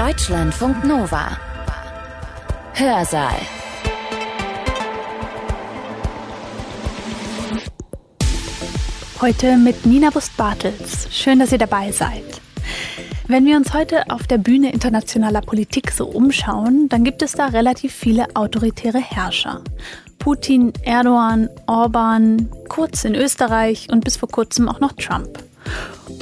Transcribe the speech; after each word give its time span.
Deutschlandfunk 0.00 0.82
Nova. 0.82 1.36
Hörsaal. 2.72 3.36
Heute 9.20 9.58
mit 9.58 9.84
Nina 9.84 10.08
Bust-Bartels. 10.08 11.08
Schön, 11.10 11.38
dass 11.38 11.52
ihr 11.52 11.58
dabei 11.58 11.92
seid. 11.92 12.24
Wenn 13.28 13.44
wir 13.44 13.58
uns 13.58 13.74
heute 13.74 14.08
auf 14.08 14.26
der 14.26 14.38
Bühne 14.38 14.72
internationaler 14.72 15.42
Politik 15.42 15.90
so 15.90 16.06
umschauen, 16.06 16.88
dann 16.88 17.04
gibt 17.04 17.20
es 17.20 17.32
da 17.32 17.48
relativ 17.48 17.92
viele 17.92 18.34
autoritäre 18.34 19.00
Herrscher. 19.00 19.62
Putin, 20.18 20.72
Erdogan, 20.82 21.50
Orban, 21.66 22.48
kurz 22.70 23.04
in 23.04 23.14
Österreich 23.14 23.88
und 23.92 24.04
bis 24.04 24.16
vor 24.16 24.30
kurzem 24.30 24.66
auch 24.66 24.80
noch 24.80 24.92
Trump. 24.92 25.44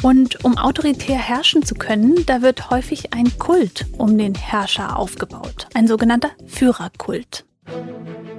Und 0.00 0.44
um 0.44 0.56
autoritär 0.56 1.18
herrschen 1.18 1.64
zu 1.64 1.74
können, 1.74 2.24
da 2.26 2.40
wird 2.40 2.70
häufig 2.70 3.12
ein 3.12 3.36
Kult 3.38 3.86
um 3.96 4.16
den 4.16 4.34
Herrscher 4.34 4.96
aufgebaut, 4.96 5.66
ein 5.74 5.88
sogenannter 5.88 6.30
Führerkult. 6.46 7.44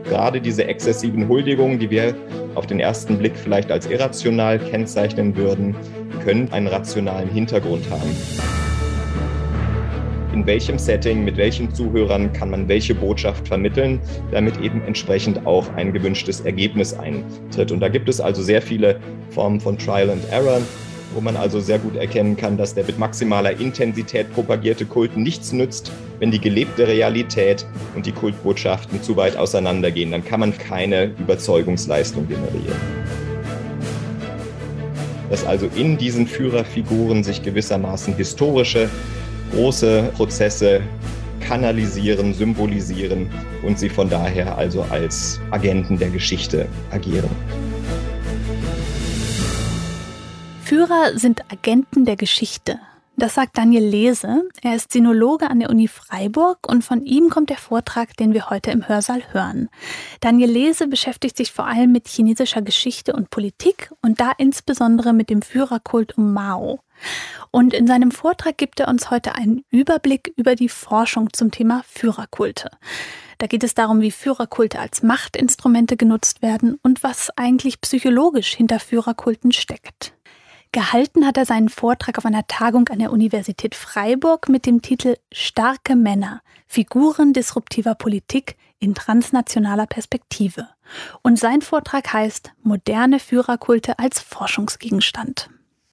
Gerade 0.05 0.39
diese 0.39 0.65
exzessiven 0.65 1.27
Huldigungen, 1.27 1.77
die 1.77 1.89
wir 1.89 2.15
auf 2.55 2.65
den 2.65 2.79
ersten 2.79 3.17
Blick 3.17 3.35
vielleicht 3.35 3.71
als 3.71 3.87
irrational 3.87 4.57
kennzeichnen 4.57 5.35
würden, 5.35 5.75
können 6.23 6.51
einen 6.53 6.67
rationalen 6.67 7.29
Hintergrund 7.29 7.83
haben. 7.89 8.15
In 10.33 10.45
welchem 10.45 10.79
Setting, 10.79 11.25
mit 11.25 11.35
welchen 11.35 11.73
Zuhörern 11.75 12.31
kann 12.31 12.49
man 12.49 12.69
welche 12.69 12.95
Botschaft 12.95 13.47
vermitteln, 13.49 13.99
damit 14.31 14.61
eben 14.61 14.81
entsprechend 14.83 15.45
auch 15.45 15.67
ein 15.75 15.91
gewünschtes 15.91 16.39
Ergebnis 16.39 16.93
eintritt. 16.93 17.71
Und 17.71 17.81
da 17.81 17.89
gibt 17.89 18.07
es 18.07 18.21
also 18.21 18.41
sehr 18.41 18.61
viele 18.61 18.99
Formen 19.31 19.59
von 19.59 19.77
Trial 19.77 20.09
and 20.09 20.23
Error 20.31 20.61
wo 21.13 21.21
man 21.21 21.35
also 21.35 21.59
sehr 21.59 21.79
gut 21.79 21.95
erkennen 21.95 22.37
kann, 22.37 22.57
dass 22.57 22.73
der 22.73 22.83
mit 22.85 22.99
maximaler 22.99 23.59
Intensität 23.59 24.31
propagierte 24.33 24.85
Kult 24.85 25.17
nichts 25.17 25.51
nützt, 25.51 25.91
wenn 26.19 26.31
die 26.31 26.39
gelebte 26.39 26.87
Realität 26.87 27.65
und 27.95 28.05
die 28.05 28.11
Kultbotschaften 28.11 29.01
zu 29.01 29.15
weit 29.15 29.37
auseinandergehen. 29.37 30.11
Dann 30.11 30.23
kann 30.23 30.39
man 30.39 30.57
keine 30.57 31.05
Überzeugungsleistung 31.19 32.27
generieren. 32.27 32.79
Dass 35.29 35.45
also 35.45 35.67
in 35.75 35.97
diesen 35.97 36.27
Führerfiguren 36.27 37.23
sich 37.23 37.43
gewissermaßen 37.43 38.15
historische, 38.15 38.89
große 39.51 40.11
Prozesse 40.15 40.81
kanalisieren, 41.39 42.33
symbolisieren 42.33 43.29
und 43.63 43.79
sie 43.79 43.89
von 43.89 44.09
daher 44.09 44.57
also 44.57 44.85
als 44.89 45.39
Agenten 45.51 45.97
der 45.97 46.09
Geschichte 46.09 46.67
agieren. 46.91 47.29
Führer 50.69 51.17
sind 51.17 51.51
Agenten 51.51 52.05
der 52.05 52.15
Geschichte. 52.15 52.79
Das 53.17 53.33
sagt 53.33 53.57
Daniel 53.57 53.83
Lese. 53.83 54.47
Er 54.61 54.75
ist 54.75 54.91
Sinologe 54.91 55.49
an 55.49 55.59
der 55.59 55.71
Uni 55.71 55.87
Freiburg 55.87 56.59
und 56.67 56.83
von 56.83 57.01
ihm 57.01 57.31
kommt 57.31 57.49
der 57.49 57.57
Vortrag, 57.57 58.15
den 58.17 58.35
wir 58.35 58.51
heute 58.51 58.69
im 58.69 58.87
Hörsaal 58.87 59.23
hören. 59.33 59.69
Daniel 60.21 60.51
Lese 60.51 60.85
beschäftigt 60.85 61.37
sich 61.37 61.51
vor 61.51 61.65
allem 61.65 61.91
mit 61.91 62.07
chinesischer 62.07 62.61
Geschichte 62.61 63.13
und 63.13 63.31
Politik 63.31 63.91
und 64.03 64.19
da 64.19 64.31
insbesondere 64.37 65.11
mit 65.11 65.31
dem 65.31 65.41
Führerkult 65.41 66.19
um 66.19 66.33
Mao. 66.33 66.81
Und 67.49 67.73
in 67.73 67.87
seinem 67.87 68.11
Vortrag 68.11 68.59
gibt 68.59 68.79
er 68.79 68.89
uns 68.89 69.09
heute 69.09 69.33
einen 69.33 69.65
Überblick 69.71 70.31
über 70.35 70.53
die 70.53 70.69
Forschung 70.69 71.33
zum 71.33 71.49
Thema 71.49 71.81
Führerkulte. 71.87 72.69
Da 73.39 73.47
geht 73.47 73.63
es 73.63 73.73
darum, 73.73 74.01
wie 74.01 74.11
Führerkulte 74.11 74.77
als 74.77 75.01
Machtinstrumente 75.01 75.97
genutzt 75.97 76.43
werden 76.43 76.77
und 76.83 77.01
was 77.01 77.31
eigentlich 77.37 77.81
psychologisch 77.81 78.53
hinter 78.53 78.79
Führerkulten 78.79 79.51
steckt. 79.51 80.13
Gehalten 80.71 81.25
hat 81.25 81.35
er 81.35 81.45
seinen 81.45 81.69
Vortrag 81.69 82.19
auf 82.19 82.25
einer 82.27 82.45
Tagung 82.45 82.87
an 82.89 82.99
der 82.99 83.11
Universität 83.11 83.73
Freiburg 83.73 84.49
mit 84.49 84.67
dem 84.67 84.83
Titel 84.83 85.15
Starke 85.31 85.95
Männer, 85.95 86.43
Figuren 86.67 87.33
disruptiver 87.33 87.95
Politik 87.95 88.55
in 88.79 88.93
transnationaler 88.93 89.87
Perspektive. 89.87 90.67
Und 91.23 91.39
sein 91.39 91.63
Vortrag 91.63 92.13
heißt 92.13 92.51
Moderne 92.61 93.19
Führerkulte 93.19 93.97
als 93.97 94.19
Forschungsgegenstand. 94.19 95.49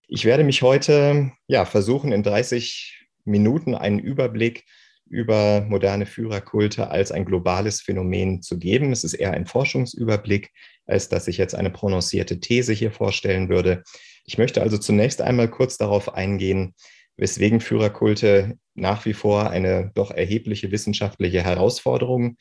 Ich 0.08 0.26
werde 0.26 0.44
mich 0.44 0.60
heute 0.60 1.32
ja, 1.46 1.64
versuchen, 1.64 2.12
in 2.12 2.22
30 2.22 3.06
Minuten 3.24 3.74
einen 3.74 3.98
Überblick 3.98 4.66
über 5.08 5.62
moderne 5.62 6.04
Führerkulte 6.04 6.90
als 6.90 7.12
ein 7.12 7.24
globales 7.24 7.80
Phänomen 7.80 8.42
zu 8.42 8.58
geben. 8.58 8.92
Es 8.92 9.04
ist 9.04 9.14
eher 9.14 9.32
ein 9.32 9.46
Forschungsüberblick, 9.46 10.50
als 10.84 11.08
dass 11.08 11.28
ich 11.28 11.38
jetzt 11.38 11.54
eine 11.54 11.70
prononcierte 11.70 12.40
These 12.40 12.74
hier 12.74 12.90
vorstellen 12.90 13.48
würde. 13.48 13.84
Ich 14.26 14.38
möchte 14.38 14.62
also 14.62 14.76
zunächst 14.76 15.22
einmal 15.22 15.48
kurz 15.48 15.78
darauf 15.78 16.14
eingehen, 16.14 16.74
weswegen 17.16 17.60
Führerkulte 17.60 18.58
nach 18.74 19.04
wie 19.06 19.14
vor 19.14 19.50
eine 19.50 19.90
doch 19.94 20.10
erhebliche 20.10 20.70
wissenschaftliche 20.70 21.42
Herausforderung 21.42 22.36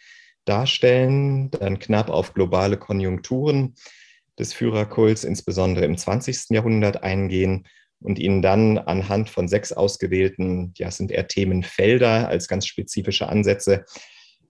darstellen, 0.46 1.50
dann 1.51 1.79
knapp 1.79 2.09
auf 2.09 2.34
globale 2.34 2.78
Konjunkturen 2.78 3.75
des 4.38 4.53
Führerkults, 4.53 5.23
insbesondere 5.23 5.85
im 5.85 5.97
20. 5.97 6.50
Jahrhundert 6.50 7.03
eingehen 7.03 7.68
und 8.00 8.19
Ihnen 8.19 8.41
dann 8.41 8.78
anhand 8.78 9.29
von 9.29 9.47
sechs 9.47 9.72
ausgewählten, 9.72 10.73
ja, 10.78 10.91
sind 10.91 11.12
eher 11.12 11.28
Themenfelder 11.28 12.28
als 12.28 12.47
ganz 12.47 12.67
spezifische 12.67 13.29
Ansätze, 13.29 13.85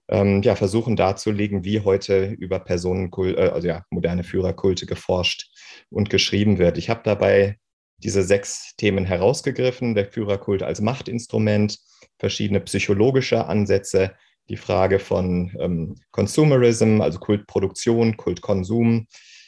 ähm, 0.08 0.42
ja, 0.42 0.54
versuchen 0.54 0.96
darzulegen, 0.96 1.64
wie 1.64 1.80
heute 1.80 2.26
über 2.26 2.60
Personenkult, 2.60 3.36
äh, 3.36 3.48
also 3.48 3.68
ja, 3.68 3.84
moderne 3.90 4.24
Führerkulte 4.24 4.86
geforscht 4.86 5.50
und 5.90 6.10
geschrieben 6.10 6.58
wird. 6.58 6.78
Ich 6.78 6.90
habe 6.90 7.00
dabei 7.04 7.58
diese 7.98 8.22
sechs 8.22 8.74
Themen 8.76 9.04
herausgegriffen, 9.04 9.94
der 9.94 10.06
Führerkult 10.06 10.62
als 10.62 10.80
Machtinstrument, 10.80 11.78
verschiedene 12.18 12.60
psychologische 12.60 13.46
Ansätze, 13.46 14.14
die 14.48 14.56
Frage 14.56 14.98
von 14.98 15.52
ähm, 15.58 15.96
Consumerism, 16.12 17.00
also 17.00 17.18
Kultproduktion, 17.18 18.16
Kultkonsum, 18.16 19.06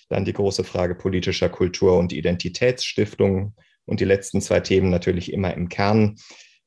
dann 0.08 0.24
die 0.24 0.32
große 0.32 0.64
Frage 0.64 0.94
politischer 0.94 1.48
Kultur 1.48 1.98
und 1.98 2.12
Identitätsstiftung 2.12 3.54
und 3.84 4.00
die 4.00 4.06
letzten 4.06 4.40
zwei 4.40 4.60
Themen 4.60 4.90
natürlich 4.90 5.32
immer 5.32 5.54
im 5.54 5.68
Kern, 5.68 6.16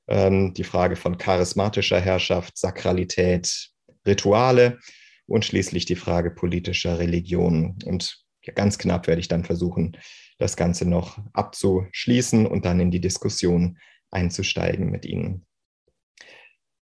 ähm, 0.07 0.53
die 0.53 0.63
Frage 0.63 0.95
von 0.95 1.17
charismatischer 1.17 1.99
Herrschaft, 1.99 2.57
Sakralität, 2.57 3.71
Rituale 4.05 4.79
und 5.27 5.45
schließlich 5.45 5.85
die 5.85 5.95
Frage 5.95 6.31
politischer 6.31 6.99
Religion. 6.99 7.77
Und 7.85 8.23
ganz 8.55 8.77
knapp 8.77 9.07
werde 9.07 9.21
ich 9.21 9.27
dann 9.27 9.43
versuchen, 9.43 9.97
das 10.37 10.57
Ganze 10.57 10.87
noch 10.87 11.19
abzuschließen 11.33 12.45
und 12.45 12.65
dann 12.65 12.79
in 12.79 12.91
die 12.91 13.01
Diskussion 13.01 13.77
einzusteigen 14.09 14.89
mit 14.89 15.05
Ihnen. 15.05 15.45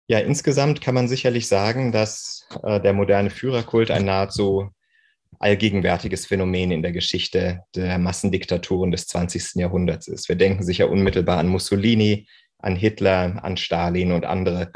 Ja, 0.07 0.19
insgesamt 0.19 0.81
kann 0.81 0.95
man 0.95 1.07
sicherlich 1.07 1.47
sagen, 1.47 1.91
dass 1.91 2.47
äh, 2.63 2.81
der 2.81 2.93
moderne 2.93 3.29
Führerkult 3.29 3.91
ein 3.91 4.05
nahezu 4.05 4.69
allgegenwärtiges 5.37 6.25
Phänomen 6.25 6.71
in 6.71 6.81
der 6.81 6.91
Geschichte 6.91 7.61
der 7.75 7.99
Massendiktaturen 7.99 8.91
des 8.91 9.07
20. 9.07 9.55
Jahrhunderts 9.55 10.07
ist. 10.07 10.27
Wir 10.27 10.35
denken 10.35 10.63
sicher 10.63 10.89
unmittelbar 10.89 11.37
an 11.37 11.47
Mussolini, 11.47 12.27
an 12.57 12.75
Hitler, 12.75 13.43
an 13.43 13.55
Stalin 13.55 14.11
und 14.11 14.25
andere 14.25 14.71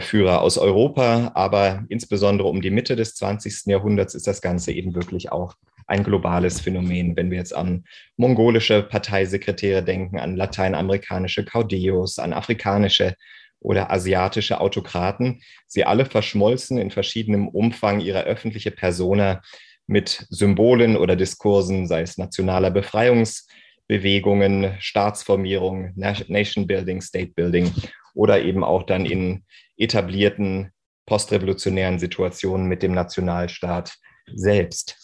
Führer 0.00 0.42
aus 0.42 0.58
Europa, 0.58 1.30
aber 1.34 1.84
insbesondere 1.88 2.48
um 2.48 2.60
die 2.60 2.70
Mitte 2.70 2.96
des 2.96 3.14
20. 3.14 3.66
Jahrhunderts 3.66 4.14
ist 4.14 4.26
das 4.26 4.42
Ganze 4.42 4.72
eben 4.72 4.94
wirklich 4.94 5.32
auch 5.32 5.54
ein 5.86 6.04
globales 6.04 6.60
Phänomen. 6.60 7.16
Wenn 7.16 7.30
wir 7.30 7.38
jetzt 7.38 7.54
an 7.54 7.84
mongolische 8.16 8.82
Parteisekretäre 8.82 9.82
denken, 9.82 10.18
an 10.18 10.36
lateinamerikanische 10.36 11.44
Caudillos, 11.44 12.18
an 12.18 12.34
afrikanische 12.34 13.14
oder 13.58 13.90
asiatische 13.90 14.60
Autokraten, 14.60 15.40
sie 15.66 15.84
alle 15.84 16.04
verschmolzen 16.04 16.76
in 16.78 16.90
verschiedenem 16.90 17.48
Umfang 17.48 18.00
ihre 18.00 18.24
öffentliche 18.24 18.70
Persona 18.70 19.40
mit 19.86 20.26
Symbolen 20.30 20.96
oder 20.96 21.16
Diskursen, 21.16 21.86
sei 21.86 22.02
es 22.02 22.18
nationaler 22.18 22.70
Befreiungsbewegungen, 22.70 24.74
Staatsformierung, 24.78 25.94
Nation 25.96 26.66
Building, 26.66 27.00
State 27.00 27.32
Building 27.34 27.72
oder 28.14 28.42
eben 28.42 28.62
auch 28.62 28.82
dann 28.84 29.06
in 29.06 29.44
etablierten 29.80 30.70
postrevolutionären 31.06 31.98
Situationen 31.98 32.66
mit 32.66 32.82
dem 32.82 32.92
Nationalstaat 32.92 33.96
selbst. 34.32 34.96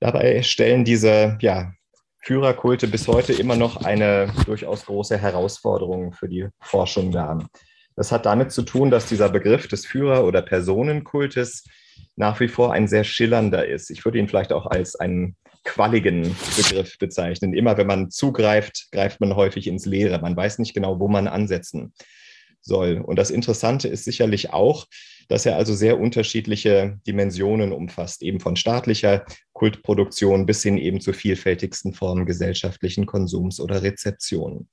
Dabei 0.00 0.42
stellen 0.42 0.84
diese 0.84 1.36
ja, 1.40 1.72
Führerkulte 2.22 2.88
bis 2.88 3.06
heute 3.08 3.32
immer 3.34 3.56
noch 3.56 3.84
eine 3.84 4.32
durchaus 4.46 4.86
große 4.86 5.18
Herausforderung 5.18 6.12
für 6.12 6.28
die 6.28 6.48
Forschung 6.60 7.12
dar. 7.12 7.46
Das 7.96 8.12
hat 8.12 8.26
damit 8.26 8.52
zu 8.52 8.62
tun, 8.62 8.90
dass 8.90 9.06
dieser 9.06 9.28
Begriff 9.28 9.68
des 9.68 9.86
Führer- 9.86 10.24
oder 10.24 10.42
Personenkultes 10.42 11.64
nach 12.14 12.40
wie 12.40 12.48
vor 12.48 12.72
ein 12.72 12.88
sehr 12.88 13.04
schillernder 13.04 13.66
ist. 13.66 13.90
Ich 13.90 14.04
würde 14.04 14.18
ihn 14.18 14.28
vielleicht 14.28 14.52
auch 14.52 14.66
als 14.66 14.96
einen 14.96 15.36
qualligen 15.64 16.36
Begriff 16.56 16.98
bezeichnen. 16.98 17.52
Immer 17.54 17.76
wenn 17.76 17.86
man 17.86 18.10
zugreift, 18.10 18.88
greift 18.92 19.20
man 19.20 19.34
häufig 19.34 19.66
ins 19.66 19.86
Leere. 19.86 20.18
Man 20.20 20.36
weiß 20.36 20.58
nicht 20.58 20.74
genau, 20.74 21.00
wo 21.00 21.08
man 21.08 21.26
ansetzen 21.26 21.92
soll. 22.66 22.98
Und 23.00 23.16
das 23.16 23.30
Interessante 23.30 23.88
ist 23.88 24.04
sicherlich 24.04 24.52
auch, 24.52 24.86
dass 25.28 25.46
er 25.46 25.56
also 25.56 25.74
sehr 25.74 25.98
unterschiedliche 25.98 27.00
Dimensionen 27.06 27.72
umfasst, 27.72 28.22
eben 28.22 28.40
von 28.40 28.56
staatlicher 28.56 29.24
Kultproduktion 29.52 30.46
bis 30.46 30.62
hin 30.62 30.78
eben 30.78 31.00
zu 31.00 31.12
vielfältigsten 31.12 31.94
Formen 31.94 32.26
gesellschaftlichen 32.26 33.06
Konsums 33.06 33.58
oder 33.58 33.82
Rezeption. 33.82 34.68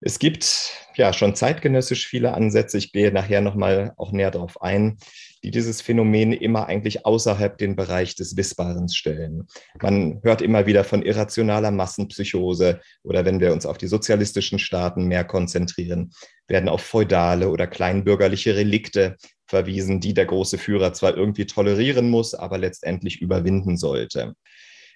Es 0.00 0.20
gibt 0.20 0.70
ja 0.94 1.12
schon 1.12 1.34
zeitgenössisch 1.34 2.06
viele 2.06 2.34
Ansätze, 2.34 2.78
ich 2.78 2.92
gehe 2.92 3.10
nachher 3.10 3.40
nochmal 3.40 3.94
auch 3.96 4.12
näher 4.12 4.30
darauf 4.30 4.62
ein, 4.62 4.98
die 5.42 5.50
dieses 5.50 5.80
Phänomen 5.80 6.32
immer 6.32 6.66
eigentlich 6.66 7.06
außerhalb 7.06 7.56
den 7.58 7.76
Bereich 7.76 8.14
des 8.14 8.36
Wissbaren 8.36 8.88
stellen. 8.88 9.46
Man 9.80 10.20
hört 10.22 10.42
immer 10.42 10.66
wieder 10.66 10.84
von 10.84 11.02
irrationaler 11.02 11.70
Massenpsychose 11.70 12.80
oder 13.02 13.24
wenn 13.24 13.40
wir 13.40 13.52
uns 13.52 13.66
auf 13.66 13.78
die 13.78 13.86
sozialistischen 13.86 14.58
Staaten 14.58 15.06
mehr 15.06 15.24
konzentrieren, 15.24 16.12
werden 16.46 16.68
auf 16.68 16.82
feudale 16.82 17.50
oder 17.50 17.66
kleinbürgerliche 17.66 18.56
Relikte 18.56 19.16
verwiesen, 19.46 20.00
die 20.00 20.14
der 20.14 20.26
große 20.26 20.58
Führer 20.58 20.92
zwar 20.92 21.16
irgendwie 21.16 21.46
tolerieren 21.46 22.10
muss, 22.10 22.34
aber 22.34 22.58
letztendlich 22.58 23.20
überwinden 23.20 23.76
sollte. 23.76 24.34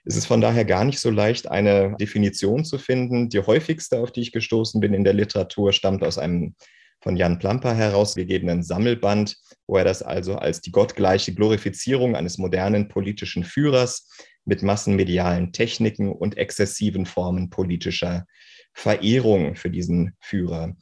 Es 0.05 0.17
ist 0.17 0.27
von 0.27 0.41
daher 0.41 0.65
gar 0.65 0.85
nicht 0.85 0.99
so 0.99 1.11
leicht, 1.11 1.49
eine 1.49 1.94
Definition 2.00 2.65
zu 2.65 2.79
finden. 2.79 3.29
Die 3.29 3.39
häufigste, 3.39 4.00
auf 4.00 4.11
die 4.11 4.21
ich 4.21 4.33
gestoßen 4.33 4.81
bin 4.81 4.94
in 4.94 5.05
der 5.05 5.15
Literatur, 5.15 5.73
stammt 5.73 6.03
aus 6.03 6.19
einem 6.19 6.56
von 7.03 7.17
Jan 7.17 7.39
Plamper 7.39 7.75
herausgegebenen 7.75 8.63
Sammelband, 8.63 9.37
wo 9.67 9.77
er 9.77 9.85
das 9.85 10.03
also 10.03 10.37
als 10.37 10.61
die 10.61 10.71
gottgleiche 10.71 11.35
Glorifizierung 11.35 12.17
eines 12.17 12.39
modernen 12.39 12.89
politischen 12.89 13.45
Führers 13.45 14.09
mit 14.45 14.63
massenmedialen 14.63 15.53
Techniken 15.53 16.11
und 16.11 16.37
exzessiven 16.37 17.05
Formen 17.07 17.51
politischer 17.51 18.25
Verehrung 18.73 19.57
für 19.57 19.71
diesen 19.71 20.17
Führer 20.21 20.77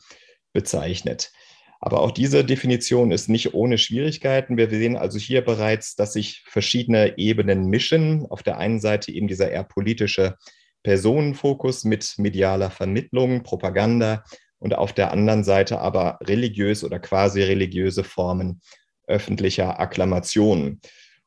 bezeichnet. 0.53 1.33
Aber 1.81 2.01
auch 2.01 2.11
diese 2.11 2.45
Definition 2.45 3.11
ist 3.11 3.31
nicht 3.31 3.55
ohne 3.55 3.79
Schwierigkeiten. 3.79 4.59
Wir 4.59 4.69
sehen 4.69 4.97
also 4.97 5.19
hier 5.19 5.43
bereits, 5.43 5.97
dass 5.97 6.13
sich 6.13 6.43
verschiedene 6.47 7.17
Ebenen 7.17 7.69
mischen. 7.69 8.27
Auf 8.27 8.43
der 8.43 8.59
einen 8.59 8.81
Seite 8.81 9.11
eben 9.13 9.29
dieser 9.29 9.51
eher 9.51 9.65
politische 9.65 10.37
Personenfokus 10.83 11.85
mit 11.85 12.15
medialer 12.19 12.71
Vermittlung, 12.71 13.43
Propaganda 13.43 14.25
und 14.61 14.77
auf 14.77 14.93
der 14.93 15.11
anderen 15.11 15.43
Seite 15.43 15.81
aber 15.81 16.19
religiös 16.23 16.85
oder 16.85 17.01
quasi 17.01 17.43
religiöse 17.43 18.05
Formen 18.05 18.61
öffentlicher 19.07 19.81
Akklamation. 19.81 20.81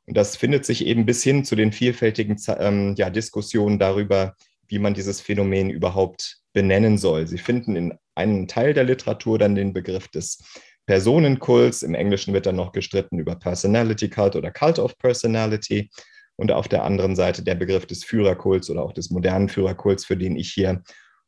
Und 0.05 0.17
das 0.17 0.37
findet 0.37 0.65
sich 0.65 0.85
eben 0.85 1.05
bis 1.05 1.23
hin 1.23 1.43
zu 1.43 1.55
den 1.55 1.71
vielfältigen 1.71 2.37
ähm, 2.59 2.95
ja, 2.97 3.09
Diskussionen 3.09 3.79
darüber, 3.79 4.35
wie 4.67 4.79
man 4.79 4.93
dieses 4.93 5.21
Phänomen 5.21 5.69
überhaupt 5.69 6.37
benennen 6.53 6.97
soll. 6.97 7.27
Sie 7.27 7.37
finden 7.37 7.75
in 7.75 7.93
einem 8.15 8.47
Teil 8.47 8.73
der 8.73 8.83
Literatur 8.83 9.39
dann 9.39 9.55
den 9.55 9.73
Begriff 9.73 10.07
des 10.07 10.43
Personenkults. 10.85 11.83
Im 11.83 11.95
Englischen 11.95 12.33
wird 12.33 12.45
dann 12.45 12.57
noch 12.57 12.71
gestritten 12.71 13.17
über 13.17 13.35
Personality 13.35 14.09
Cult 14.09 14.35
oder 14.35 14.51
Cult 14.51 14.79
of 14.79 14.97
Personality. 14.97 15.89
Und 16.35 16.51
auf 16.51 16.67
der 16.67 16.83
anderen 16.83 17.15
Seite 17.15 17.43
der 17.43 17.55
Begriff 17.55 17.85
des 17.85 18.03
Führerkults 18.03 18.69
oder 18.69 18.83
auch 18.83 18.93
des 18.93 19.11
modernen 19.11 19.49
Führerkults, 19.49 20.05
für 20.05 20.17
den 20.17 20.35
ich 20.35 20.51
hier 20.51 20.81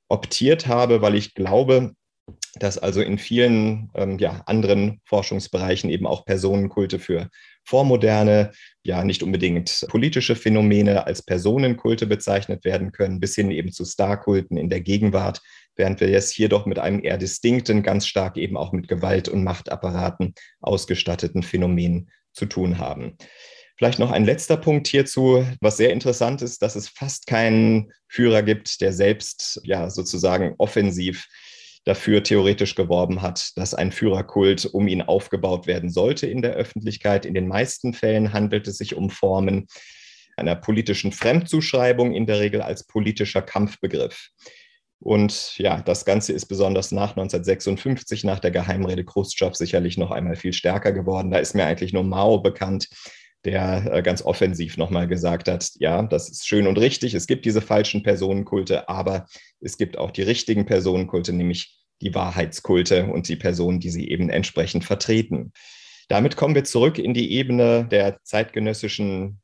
optiert 0.09 0.67
habe, 0.67 1.01
weil 1.01 1.15
ich 1.15 1.33
glaube, 1.33 1.93
dass 2.55 2.77
also 2.77 3.01
in 3.01 3.17
vielen 3.17 3.91
ähm, 3.95 4.17
ja, 4.17 4.41
anderen 4.45 5.01
Forschungsbereichen 5.05 5.89
eben 5.89 6.07
auch 6.07 6.25
Personenkulte 6.25 6.99
für 6.99 7.29
vormoderne, 7.65 8.51
ja 8.83 9.03
nicht 9.03 9.23
unbedingt 9.23 9.85
politische 9.89 10.35
Phänomene 10.35 11.05
als 11.05 11.23
Personenkulte 11.23 12.07
bezeichnet 12.07 12.63
werden 12.63 12.91
können, 12.91 13.19
bis 13.19 13.35
hin 13.35 13.51
eben 13.51 13.71
zu 13.71 13.85
Starkulten 13.85 14.57
in 14.57 14.69
der 14.69 14.81
Gegenwart, 14.81 15.41
während 15.75 15.99
wir 15.99 16.09
jetzt 16.09 16.31
hier 16.31 16.49
doch 16.49 16.65
mit 16.65 16.79
einem 16.79 17.03
eher 17.03 17.17
distinkten, 17.17 17.83
ganz 17.83 18.07
stark 18.07 18.37
eben 18.37 18.55
auch 18.57 18.71
mit 18.71 18.87
Gewalt- 18.87 19.29
und 19.29 19.43
Machtapparaten 19.43 20.33
ausgestatteten 20.61 21.43
Phänomen 21.43 22.09
zu 22.33 22.45
tun 22.45 22.77
haben. 22.77 23.17
Vielleicht 23.77 23.99
noch 23.99 24.11
ein 24.11 24.25
letzter 24.25 24.55
Punkt 24.55 24.87
hierzu, 24.87 25.45
was 25.59 25.77
sehr 25.77 25.91
interessant 25.91 26.41
ist, 26.41 26.61
dass 26.61 26.75
es 26.75 26.87
fast 26.87 27.27
keinen 27.27 27.91
Führer 28.07 28.41
gibt, 28.41 28.79
der 28.79 28.93
selbst 28.93 29.59
ja 29.63 29.89
sozusagen 29.89 30.55
offensiv 30.57 31.27
dafür 31.83 32.23
theoretisch 32.23 32.75
geworben 32.75 33.21
hat, 33.21 33.51
dass 33.57 33.73
ein 33.73 33.91
Führerkult 33.91 34.65
um 34.65 34.87
ihn 34.87 35.01
aufgebaut 35.01 35.67
werden 35.67 35.89
sollte 35.89 36.25
in 36.25 36.41
der 36.41 36.53
Öffentlichkeit. 36.53 37.25
In 37.25 37.33
den 37.33 37.47
meisten 37.47 37.93
Fällen 37.93 38.33
handelt 38.33 38.67
es 38.67 38.77
sich 38.77 38.95
um 38.95 39.09
Formen 39.09 39.67
einer 40.37 40.55
politischen 40.55 41.11
Fremdzuschreibung, 41.11 42.13
in 42.13 42.25
der 42.25 42.39
Regel 42.39 42.61
als 42.61 42.85
politischer 42.85 43.41
Kampfbegriff. 43.41 44.29
Und 44.99 45.57
ja, 45.57 45.81
das 45.81 46.05
Ganze 46.05 46.33
ist 46.33 46.47
besonders 46.47 46.91
nach 46.91 47.11
1956, 47.11 48.23
nach 48.23 48.39
der 48.39 48.51
Geheimrede 48.51 49.05
Khrushchev, 49.05 49.55
sicherlich 49.55 49.97
noch 49.97 50.11
einmal 50.11 50.35
viel 50.35 50.53
stärker 50.53 50.93
geworden. 50.93 51.29
Da 51.29 51.37
ist 51.37 51.53
mir 51.53 51.65
eigentlich 51.65 51.93
nur 51.93 52.03
Mao 52.03 52.39
bekannt, 52.39 52.87
der 53.45 53.93
äh, 53.93 54.01
ganz 54.01 54.21
offensiv 54.23 54.77
nochmal 54.77 55.07
gesagt 55.07 55.47
hat, 55.47 55.69
ja, 55.75 56.01
das 56.03 56.29
ist 56.29 56.47
schön 56.47 56.67
und 56.67 56.79
richtig, 56.79 57.13
es 57.13 57.27
gibt 57.27 57.45
diese 57.45 57.61
falschen 57.61 58.03
Personenkulte, 58.03 58.89
aber 58.89 59.27
es 59.61 59.77
gibt 59.77 59.97
auch 59.97 60.11
die 60.11 60.23
richtigen 60.23 60.65
Personenkulte, 60.65 61.31
nämlich 61.31 61.79
die 62.01 62.13
Wahrheitskulte 62.13 63.05
und 63.05 63.29
die 63.29 63.35
Personen, 63.35 63.79
die 63.79 63.89
sie 63.89 64.09
eben 64.09 64.29
entsprechend 64.29 64.83
vertreten. 64.83 65.53
Damit 66.09 66.35
kommen 66.35 66.55
wir 66.55 66.63
zurück 66.63 66.99
in 66.99 67.13
die 67.13 67.31
Ebene 67.31 67.87
der 67.89 68.19
zeitgenössischen 68.23 69.41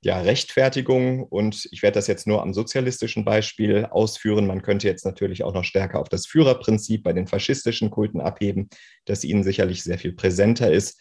ja, 0.00 0.20
Rechtfertigung 0.20 1.22
und 1.22 1.66
ich 1.70 1.82
werde 1.82 1.94
das 1.94 2.06
jetzt 2.06 2.26
nur 2.26 2.42
am 2.42 2.52
sozialistischen 2.52 3.24
Beispiel 3.24 3.86
ausführen. 3.86 4.46
Man 4.46 4.62
könnte 4.62 4.86
jetzt 4.86 5.04
natürlich 5.04 5.44
auch 5.44 5.54
noch 5.54 5.64
stärker 5.64 5.98
auf 5.98 6.08
das 6.08 6.26
Führerprinzip 6.26 7.02
bei 7.02 7.12
den 7.12 7.26
faschistischen 7.26 7.90
Kulten 7.90 8.20
abheben, 8.20 8.68
das 9.06 9.24
ihnen 9.24 9.42
sicherlich 9.44 9.82
sehr 9.82 9.98
viel 9.98 10.12
präsenter 10.12 10.70
ist. 10.70 11.00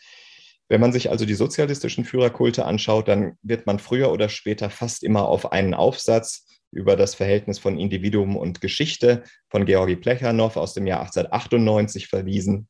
Wenn 0.69 0.81
man 0.81 0.93
sich 0.93 1.09
also 1.09 1.25
die 1.25 1.33
sozialistischen 1.33 2.05
Führerkulte 2.05 2.65
anschaut, 2.65 3.07
dann 3.07 3.37
wird 3.41 3.65
man 3.65 3.79
früher 3.79 4.11
oder 4.11 4.29
später 4.29 4.69
fast 4.69 5.03
immer 5.03 5.27
auf 5.27 5.51
einen 5.51 5.73
Aufsatz 5.73 6.47
über 6.71 6.95
das 6.95 7.15
Verhältnis 7.15 7.59
von 7.59 7.77
Individuum 7.77 8.35
und 8.35 8.61
Geschichte 8.61 9.23
von 9.49 9.65
Georgi 9.65 9.95
Plechanow 9.95 10.57
aus 10.57 10.73
dem 10.73 10.87
Jahr 10.87 11.01
1898 11.01 12.07
verwiesen, 12.07 12.67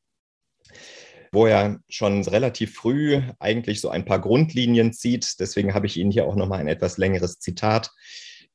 wo 1.31 1.47
er 1.47 1.79
schon 1.87 2.21
relativ 2.23 2.75
früh 2.75 3.21
eigentlich 3.39 3.79
so 3.79 3.89
ein 3.89 4.05
paar 4.05 4.19
Grundlinien 4.19 4.91
zieht. 4.91 5.39
Deswegen 5.39 5.73
habe 5.73 5.85
ich 5.85 5.97
Ihnen 5.97 6.11
hier 6.11 6.25
auch 6.25 6.35
nochmal 6.35 6.59
ein 6.59 6.67
etwas 6.67 6.97
längeres 6.97 7.39
Zitat 7.39 7.91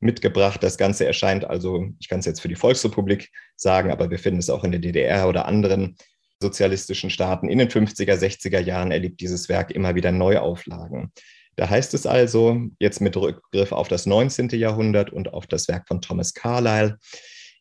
mitgebracht. 0.00 0.62
Das 0.62 0.76
Ganze 0.76 1.06
erscheint 1.06 1.44
also, 1.44 1.88
ich 1.98 2.08
kann 2.08 2.20
es 2.20 2.26
jetzt 2.26 2.40
für 2.40 2.48
die 2.48 2.54
Volksrepublik 2.54 3.30
sagen, 3.56 3.90
aber 3.90 4.10
wir 4.10 4.18
finden 4.18 4.40
es 4.40 4.50
auch 4.50 4.64
in 4.64 4.72
der 4.72 4.80
DDR 4.80 5.28
oder 5.28 5.46
anderen 5.46 5.96
sozialistischen 6.40 7.10
Staaten 7.10 7.48
in 7.48 7.58
den 7.58 7.68
50er, 7.68 8.14
60er 8.14 8.60
Jahren 8.60 8.90
erlebt 8.90 9.20
dieses 9.20 9.48
Werk 9.48 9.70
immer 9.70 9.94
wieder 9.94 10.12
Neuauflagen. 10.12 11.12
Da 11.56 11.68
heißt 11.68 11.94
es 11.94 12.06
also, 12.06 12.60
jetzt 12.78 13.00
mit 13.00 13.16
Rückgriff 13.16 13.72
auf 13.72 13.88
das 13.88 14.06
19. 14.06 14.50
Jahrhundert 14.50 15.12
und 15.12 15.34
auf 15.34 15.46
das 15.46 15.66
Werk 15.66 15.88
von 15.88 16.00
Thomas 16.00 16.32
Carlyle, 16.34 16.98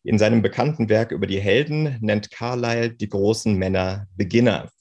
in 0.03 0.17
seinem 0.17 0.41
bekannten 0.41 0.87
Werk 0.87 1.11
über 1.11 1.27
die 1.27 1.41
Helden 1.41 1.97
nennt 1.99 2.31
Carlyle 2.31 2.91
die 2.91 3.09
großen 3.09 3.55
Männer 3.55 4.07
Beginner. 4.15 4.71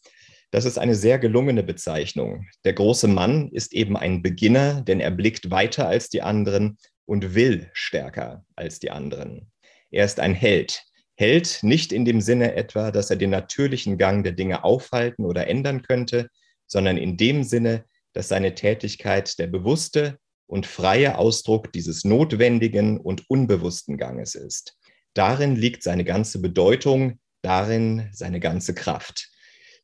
Das 0.52 0.64
ist 0.64 0.78
eine 0.78 0.94
sehr 0.94 1.18
gelungene 1.18 1.64
Bezeichnung. 1.64 2.46
Der 2.64 2.74
große 2.74 3.08
Mann 3.08 3.50
ist 3.50 3.72
eben 3.72 3.96
ein 3.96 4.22
Beginner, 4.22 4.82
denn 4.82 5.00
er 5.00 5.10
blickt 5.10 5.50
weiter 5.50 5.88
als 5.88 6.10
die 6.10 6.22
anderen 6.22 6.78
und 7.06 7.34
will 7.34 7.68
stärker 7.72 8.44
als 8.54 8.78
die 8.78 8.92
anderen. 8.92 9.50
Er 9.90 10.04
ist 10.04 10.20
ein 10.20 10.34
Held. 10.34 10.84
Held 11.16 11.62
nicht 11.62 11.92
in 11.92 12.04
dem 12.04 12.20
Sinne 12.20 12.54
etwa, 12.54 12.90
dass 12.90 13.10
er 13.10 13.16
den 13.16 13.30
natürlichen 13.30 13.98
Gang 13.98 14.22
der 14.22 14.32
Dinge 14.32 14.64
aufhalten 14.64 15.24
oder 15.24 15.46
ändern 15.46 15.82
könnte, 15.82 16.28
sondern 16.66 16.98
in 16.98 17.16
dem 17.16 17.42
Sinne, 17.42 17.84
dass 18.12 18.28
seine 18.28 18.54
Tätigkeit 18.54 19.38
der 19.38 19.46
bewusste 19.46 20.18
und 20.46 20.66
freie 20.66 21.18
Ausdruck 21.18 21.72
dieses 21.72 22.04
notwendigen 22.04 22.98
und 22.98 23.28
unbewussten 23.28 23.96
Ganges 23.96 24.34
ist. 24.34 24.76
Darin 25.14 25.56
liegt 25.56 25.82
seine 25.82 26.04
ganze 26.04 26.40
Bedeutung, 26.40 27.18
darin 27.42 28.08
seine 28.12 28.40
ganze 28.40 28.74
Kraft. 28.74 29.30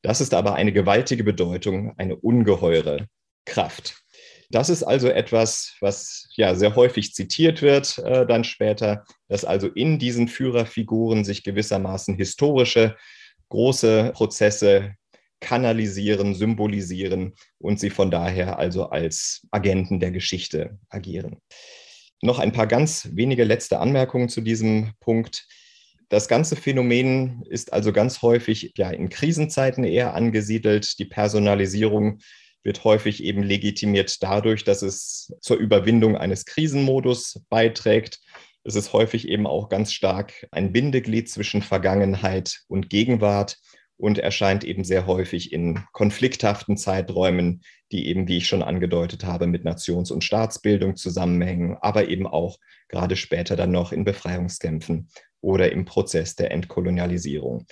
Das 0.02 0.20
ist 0.20 0.34
aber 0.34 0.54
eine 0.54 0.72
gewaltige 0.72 1.24
Bedeutung, 1.24 1.94
eine 1.96 2.16
ungeheure 2.16 3.06
Kraft. 3.46 4.01
Das 4.52 4.68
ist 4.68 4.82
also 4.82 5.08
etwas, 5.08 5.74
was 5.80 6.28
ja 6.36 6.54
sehr 6.54 6.76
häufig 6.76 7.14
zitiert 7.14 7.62
wird 7.62 7.98
äh, 7.98 8.26
dann 8.26 8.44
später, 8.44 9.04
dass 9.28 9.46
also 9.46 9.66
in 9.66 9.98
diesen 9.98 10.28
Führerfiguren 10.28 11.24
sich 11.24 11.42
gewissermaßen 11.42 12.14
historische 12.16 12.96
große 13.48 14.12
Prozesse 14.14 14.94
kanalisieren, 15.40 16.34
symbolisieren 16.34 17.32
und 17.58 17.80
sie 17.80 17.88
von 17.88 18.10
daher 18.10 18.58
also 18.58 18.90
als 18.90 19.46
Agenten 19.50 20.00
der 20.00 20.10
Geschichte 20.10 20.78
agieren. 20.90 21.38
Noch 22.20 22.38
ein 22.38 22.52
paar 22.52 22.66
ganz 22.66 23.08
wenige 23.12 23.44
letzte 23.44 23.80
Anmerkungen 23.80 24.28
zu 24.28 24.42
diesem 24.42 24.92
Punkt. 25.00 25.46
Das 26.10 26.28
ganze 26.28 26.56
Phänomen 26.56 27.42
ist 27.48 27.72
also 27.72 27.90
ganz 27.90 28.20
häufig 28.20 28.74
ja 28.76 28.90
in 28.90 29.08
Krisenzeiten 29.08 29.82
eher 29.82 30.12
angesiedelt. 30.12 30.98
Die 30.98 31.06
Personalisierung 31.06 32.18
wird 32.62 32.84
häufig 32.84 33.22
eben 33.22 33.42
legitimiert 33.42 34.22
dadurch, 34.22 34.64
dass 34.64 34.82
es 34.82 35.32
zur 35.40 35.56
Überwindung 35.56 36.16
eines 36.16 36.44
Krisenmodus 36.44 37.42
beiträgt. 37.48 38.20
Es 38.64 38.76
ist 38.76 38.92
häufig 38.92 39.28
eben 39.28 39.46
auch 39.46 39.68
ganz 39.68 39.92
stark 39.92 40.46
ein 40.52 40.72
Bindeglied 40.72 41.28
zwischen 41.28 41.62
Vergangenheit 41.62 42.60
und 42.68 42.88
Gegenwart 42.88 43.58
und 43.96 44.18
erscheint 44.18 44.64
eben 44.64 44.84
sehr 44.84 45.06
häufig 45.06 45.52
in 45.52 45.84
konflikthaften 45.92 46.76
Zeiträumen, 46.76 47.62
die 47.92 48.08
eben, 48.08 48.26
wie 48.26 48.38
ich 48.38 48.48
schon 48.48 48.62
angedeutet 48.62 49.24
habe, 49.24 49.46
mit 49.46 49.64
Nations- 49.64 50.10
und 50.10 50.24
Staatsbildung 50.24 50.96
zusammenhängen, 50.96 51.76
aber 51.80 52.08
eben 52.08 52.26
auch 52.26 52.58
gerade 52.88 53.16
später 53.16 53.54
dann 53.54 53.70
noch 53.70 53.92
in 53.92 54.04
Befreiungskämpfen 54.04 55.08
oder 55.40 55.70
im 55.70 55.84
Prozess 55.84 56.34
der 56.34 56.50
Entkolonialisierung. 56.50 57.66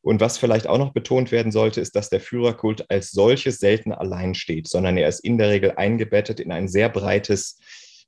Und 0.00 0.20
was 0.20 0.38
vielleicht 0.38 0.66
auch 0.66 0.78
noch 0.78 0.92
betont 0.92 1.32
werden 1.32 1.52
sollte, 1.52 1.80
ist, 1.80 1.96
dass 1.96 2.08
der 2.08 2.20
Führerkult 2.20 2.90
als 2.90 3.10
solches 3.10 3.58
selten 3.58 3.92
allein 3.92 4.34
steht, 4.34 4.68
sondern 4.68 4.96
er 4.96 5.08
ist 5.08 5.20
in 5.20 5.38
der 5.38 5.50
Regel 5.50 5.72
eingebettet 5.72 6.40
in 6.40 6.52
ein 6.52 6.68
sehr 6.68 6.88
breites 6.88 7.58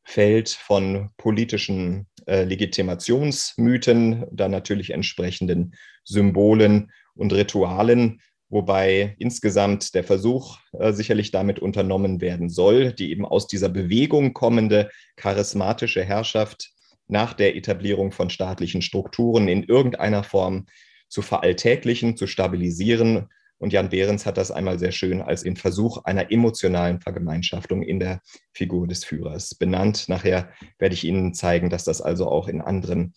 Feld 0.04 0.48
von 0.50 1.10
politischen 1.16 2.06
äh, 2.26 2.44
Legitimationsmythen, 2.44 4.24
dann 4.30 4.50
natürlich 4.50 4.90
entsprechenden 4.90 5.74
Symbolen 6.04 6.90
und 7.14 7.32
Ritualen, 7.32 8.20
wobei 8.48 9.14
insgesamt 9.18 9.94
der 9.94 10.04
Versuch 10.04 10.58
äh, 10.72 10.92
sicherlich 10.92 11.30
damit 11.32 11.58
unternommen 11.58 12.20
werden 12.20 12.48
soll, 12.48 12.92
die 12.92 13.10
eben 13.10 13.26
aus 13.26 13.46
dieser 13.46 13.68
Bewegung 13.68 14.32
kommende 14.32 14.90
charismatische 15.16 16.04
Herrschaft 16.04 16.70
nach 17.08 17.34
der 17.34 17.56
Etablierung 17.56 18.12
von 18.12 18.30
staatlichen 18.30 18.82
Strukturen 18.82 19.48
in 19.48 19.64
irgendeiner 19.64 20.22
Form 20.22 20.66
zu 21.10 21.20
veralltäglichen, 21.20 22.16
zu 22.16 22.26
stabilisieren. 22.26 23.28
Und 23.58 23.74
Jan 23.74 23.90
Behrens 23.90 24.24
hat 24.24 24.38
das 24.38 24.50
einmal 24.50 24.78
sehr 24.78 24.92
schön 24.92 25.20
als 25.20 25.42
den 25.42 25.56
Versuch 25.56 26.04
einer 26.04 26.32
emotionalen 26.32 27.00
Vergemeinschaftung 27.00 27.82
in 27.82 28.00
der 28.00 28.22
Figur 28.54 28.86
des 28.86 29.04
Führers 29.04 29.54
benannt. 29.54 30.08
Nachher 30.08 30.50
werde 30.78 30.94
ich 30.94 31.04
Ihnen 31.04 31.34
zeigen, 31.34 31.68
dass 31.68 31.84
das 31.84 32.00
also 32.00 32.26
auch 32.30 32.48
in 32.48 32.62
anderen 32.62 33.12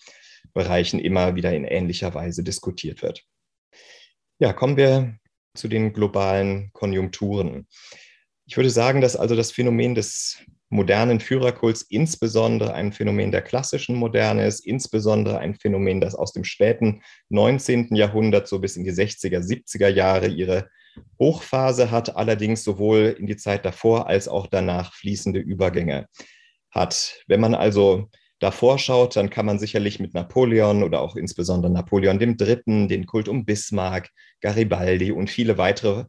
Bereichen 0.53 0.99
immer 0.99 1.35
wieder 1.35 1.53
in 1.53 1.63
ähnlicher 1.63 2.13
Weise 2.13 2.43
diskutiert 2.43 3.01
wird. 3.01 3.23
Ja, 4.39 4.51
kommen 4.51 4.75
wir 4.75 5.17
zu 5.55 5.69
den 5.69 5.93
globalen 5.93 6.71
Konjunkturen. 6.73 7.67
Ich 8.45 8.57
würde 8.57 8.69
sagen, 8.69 8.99
dass 8.99 9.15
also 9.15 9.35
das 9.35 9.51
Phänomen 9.51 9.95
des 9.95 10.43
modernen 10.73 11.19
Führerkults 11.19 11.83
insbesondere 11.83 12.73
ein 12.73 12.91
Phänomen 12.91 13.31
der 13.31 13.43
klassischen 13.43 13.95
Moderne 13.95 14.45
ist, 14.47 14.65
insbesondere 14.65 15.37
ein 15.37 15.53
Phänomen, 15.55 16.01
das 16.01 16.15
aus 16.15 16.33
dem 16.33 16.43
späten 16.43 17.03
19. 17.29 17.95
Jahrhundert 17.95 18.47
so 18.47 18.59
bis 18.59 18.75
in 18.75 18.83
die 18.83 18.91
60er, 18.91 19.39
70er 19.39 19.87
Jahre 19.87 20.27
ihre 20.27 20.69
Hochphase 21.19 21.91
hat, 21.91 22.15
allerdings 22.15 22.63
sowohl 22.63 23.15
in 23.17 23.27
die 23.27 23.37
Zeit 23.37 23.65
davor 23.65 24.07
als 24.07 24.27
auch 24.27 24.47
danach 24.47 24.93
fließende 24.93 25.39
Übergänge 25.39 26.07
hat. 26.71 27.21
Wenn 27.27 27.39
man 27.39 27.53
also 27.53 28.09
davor 28.39 28.79
schaut, 28.79 29.15
dann 29.15 29.29
kann 29.29 29.45
man 29.45 29.59
sicherlich 29.59 29.99
mit 29.99 30.15
Napoleon 30.15 30.83
oder 30.83 31.01
auch 31.01 31.15
insbesondere 31.15 31.71
Napoleon 31.71 32.19
III., 32.19 32.87
den 32.87 33.05
Kult 33.05 33.27
um 33.27 33.45
Bismarck, 33.45 34.09
Garibaldi 34.41 35.11
und 35.11 35.29
viele 35.29 35.57
weitere 35.59 36.05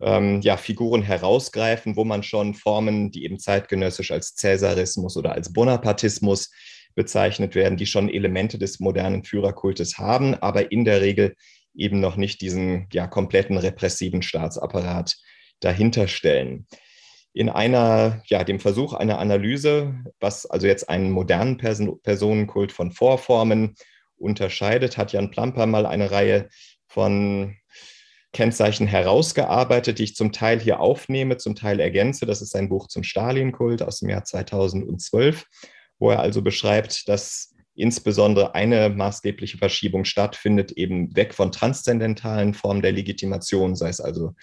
ähm, 0.00 0.40
ja, 0.42 0.56
Figuren 0.56 1.02
herausgreifen, 1.02 1.96
wo 1.96 2.04
man 2.04 2.22
schon 2.22 2.54
Formen, 2.54 3.10
die 3.10 3.24
eben 3.24 3.38
zeitgenössisch 3.38 4.10
als 4.10 4.34
Cäsarismus 4.34 5.16
oder 5.16 5.32
als 5.32 5.52
Bonapartismus 5.52 6.50
bezeichnet 6.94 7.54
werden, 7.54 7.76
die 7.76 7.86
schon 7.86 8.08
Elemente 8.08 8.58
des 8.58 8.80
modernen 8.80 9.24
Führerkultes 9.24 9.98
haben, 9.98 10.34
aber 10.34 10.72
in 10.72 10.84
der 10.84 11.00
Regel 11.00 11.34
eben 11.74 12.00
noch 12.00 12.16
nicht 12.16 12.40
diesen 12.40 12.88
ja, 12.92 13.06
kompletten 13.06 13.58
repressiven 13.58 14.22
Staatsapparat 14.22 15.16
dahinter 15.60 16.08
stellen. 16.08 16.66
In 17.32 17.50
einer, 17.50 18.22
ja, 18.28 18.44
dem 18.44 18.60
Versuch 18.60 18.94
einer 18.94 19.18
Analyse, 19.18 19.94
was 20.20 20.46
also 20.46 20.66
jetzt 20.66 20.88
einen 20.88 21.10
modernen 21.10 21.58
Person 21.58 22.00
Personenkult 22.02 22.72
von 22.72 22.92
Vorformen 22.92 23.74
unterscheidet, 24.16 24.96
hat 24.96 25.12
Jan 25.12 25.30
Plamper 25.30 25.66
mal 25.66 25.84
eine 25.84 26.10
Reihe 26.10 26.48
von 26.86 27.56
Kennzeichen 28.32 28.86
herausgearbeitet, 28.86 29.98
die 29.98 30.04
ich 30.04 30.16
zum 30.16 30.32
Teil 30.32 30.60
hier 30.60 30.80
aufnehme, 30.80 31.36
zum 31.38 31.54
Teil 31.54 31.80
ergänze. 31.80 32.26
Das 32.26 32.42
ist 32.42 32.54
ein 32.54 32.68
Buch 32.68 32.88
zum 32.88 33.02
Stalin-Kult 33.02 33.82
aus 33.82 34.00
dem 34.00 34.10
Jahr 34.10 34.24
2012, 34.24 35.44
wo 35.98 36.10
er 36.10 36.20
also 36.20 36.42
beschreibt, 36.42 37.08
dass 37.08 37.54
insbesondere 37.74 38.54
eine 38.54 38.88
maßgebliche 38.88 39.58
Verschiebung 39.58 40.04
stattfindet, 40.04 40.72
eben 40.72 41.14
weg 41.14 41.34
von 41.34 41.52
transzendentalen 41.52 42.54
Formen 42.54 42.82
der 42.82 42.92
Legitimation, 42.92 43.76
sei 43.76 43.88
es 43.88 44.00
also 44.00 44.34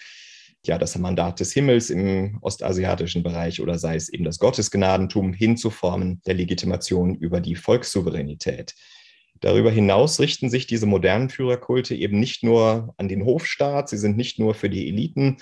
ja, 0.66 0.78
das 0.78 0.96
Mandat 0.96 1.40
des 1.40 1.52
Himmels 1.52 1.90
im 1.90 2.38
ostasiatischen 2.40 3.22
Bereich 3.22 3.60
oder 3.60 3.78
sei 3.78 3.96
es 3.96 4.08
eben 4.08 4.24
das 4.24 4.38
Gottesgnadentum 4.38 5.32
hin 5.32 5.56
zu 5.56 5.70
Formen 5.70 6.22
der 6.26 6.34
Legitimation 6.34 7.14
über 7.14 7.40
die 7.40 7.54
Volkssouveränität. 7.54 8.74
Darüber 9.44 9.70
hinaus 9.70 10.20
richten 10.20 10.48
sich 10.48 10.66
diese 10.66 10.86
modernen 10.86 11.28
Führerkulte 11.28 11.94
eben 11.94 12.18
nicht 12.18 12.42
nur 12.42 12.94
an 12.96 13.08
den 13.08 13.26
Hofstaat, 13.26 13.90
sie 13.90 13.98
sind 13.98 14.16
nicht 14.16 14.38
nur 14.38 14.54
für 14.54 14.70
die 14.70 14.88
Eliten 14.88 15.36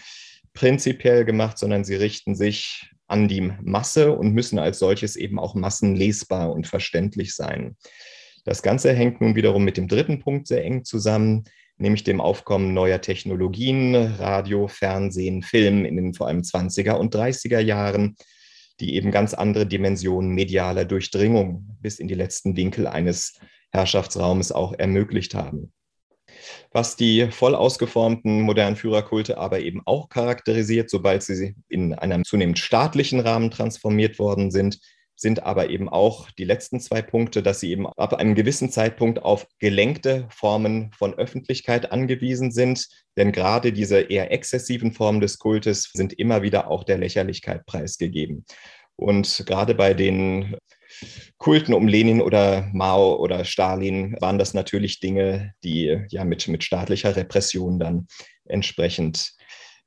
prinzipiell 0.55 1.25
gemacht, 1.25 1.57
sondern 1.57 1.85
sie 1.85 1.95
richten 1.95 2.35
sich 2.35 2.91
an 3.07 3.29
die 3.29 3.53
Masse 3.63 4.11
und 4.11 4.35
müssen 4.35 4.59
als 4.59 4.81
solches 4.81 5.15
eben 5.15 5.39
auch 5.39 5.55
massenlesbar 5.55 6.53
und 6.53 6.67
verständlich 6.67 7.37
sein. 7.37 7.77
Das 8.45 8.65
Ganze 8.65 8.93
hängt 8.93 9.21
nun 9.21 9.37
wiederum 9.37 9.63
mit 9.63 9.77
dem 9.77 9.87
dritten 9.87 10.19
Punkt 10.19 10.49
sehr 10.49 10.65
eng 10.65 10.85
zusammen, 10.85 11.45
nämlich 11.77 12.03
dem 12.03 12.21
Aufkommen 12.21 12.75
neuer 12.75 13.01
Technologien, 13.01 13.95
Radio, 13.95 14.67
Fernsehen, 14.67 15.45
Film 15.45 15.85
in 15.85 15.95
den 15.95 16.13
vor 16.13 16.27
allem 16.27 16.41
20er 16.41 16.95
und 16.95 17.15
30er 17.15 17.61
Jahren, 17.61 18.17
die 18.81 18.97
eben 18.97 19.13
ganz 19.13 19.33
andere 19.33 19.65
Dimensionen 19.65 20.33
medialer 20.33 20.87
Durchdringung 20.87 21.79
bis 21.81 22.01
in 22.01 22.09
die 22.09 22.15
letzten 22.15 22.57
Winkel 22.57 22.89
eines 22.89 23.39
Herrschaftsraumes 23.73 24.53
auch 24.53 24.75
ermöglicht 24.75 25.35
haben. 25.35 25.73
Was 26.71 26.97
die 26.97 27.31
voll 27.31 27.55
ausgeformten 27.55 28.43
modernen 28.43 28.77
Führerkulte 28.77 29.39
aber 29.39 29.61
eben 29.61 29.83
auch 29.85 30.09
charakterisiert, 30.09 30.89
sobald 30.89 31.23
sie 31.23 31.55
in 31.69 31.95
einem 31.95 32.25
zunehmend 32.25 32.59
staatlichen 32.59 33.21
Rahmen 33.21 33.51
transformiert 33.51 34.19
worden 34.19 34.51
sind, 34.51 34.79
sind 35.15 35.43
aber 35.43 35.71
eben 35.71 35.89
auch 35.89 36.31
die 36.33 36.45
letzten 36.45 36.81
zwei 36.81 37.01
Punkte, 37.01 37.43
dass 37.43 37.61
sie 37.61 37.71
eben 37.71 37.87
ab 37.87 38.15
einem 38.15 38.35
gewissen 38.35 38.71
Zeitpunkt 38.71 39.23
auf 39.23 39.47
gelenkte 39.59 40.27
Formen 40.31 40.91
von 40.93 41.15
Öffentlichkeit 41.15 41.93
angewiesen 41.93 42.51
sind. 42.51 42.89
Denn 43.17 43.31
gerade 43.31 43.73
diese 43.73 44.01
eher 44.01 44.33
exzessiven 44.33 44.93
Formen 44.93 45.21
des 45.21 45.39
Kultes 45.39 45.91
sind 45.93 46.13
immer 46.15 46.43
wieder 46.43 46.69
auch 46.69 46.83
der 46.83 46.99
Lächerlichkeit 46.99 47.67
preisgegeben. 47.67 48.45
Und 48.97 49.45
gerade 49.47 49.75
bei 49.75 49.95
den 49.95 50.57
Kulten 51.39 51.75
um 51.75 51.89
Lenin 51.89 52.21
oder 52.21 52.71
Mao 52.73 53.17
oder 53.17 53.45
Stalin 53.45 54.17
waren 54.21 54.39
das 54.39 54.55
natürlich 54.55 55.01
Dinge, 55.01 55.55
die 55.65 55.99
ja 56.09 56.25
mit, 56.25 56.47
mit 56.49 56.65
staatlicher 56.65 57.17
Repression 57.17 57.79
dann 57.79 58.07
entsprechend 58.45 59.33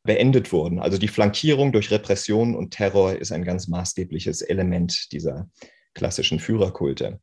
beendet 0.03 0.51
wurden. 0.51 0.79
Also 0.79 0.97
die 0.97 1.07
Flankierung 1.07 1.71
durch 1.71 1.91
Repression 1.91 2.55
und 2.55 2.71
Terror 2.71 3.13
ist 3.13 3.31
ein 3.31 3.43
ganz 3.43 3.67
maßgebliches 3.67 4.41
Element 4.41 5.11
dieser 5.11 5.49
klassischen 5.93 6.39
Führerkulte. 6.39 7.19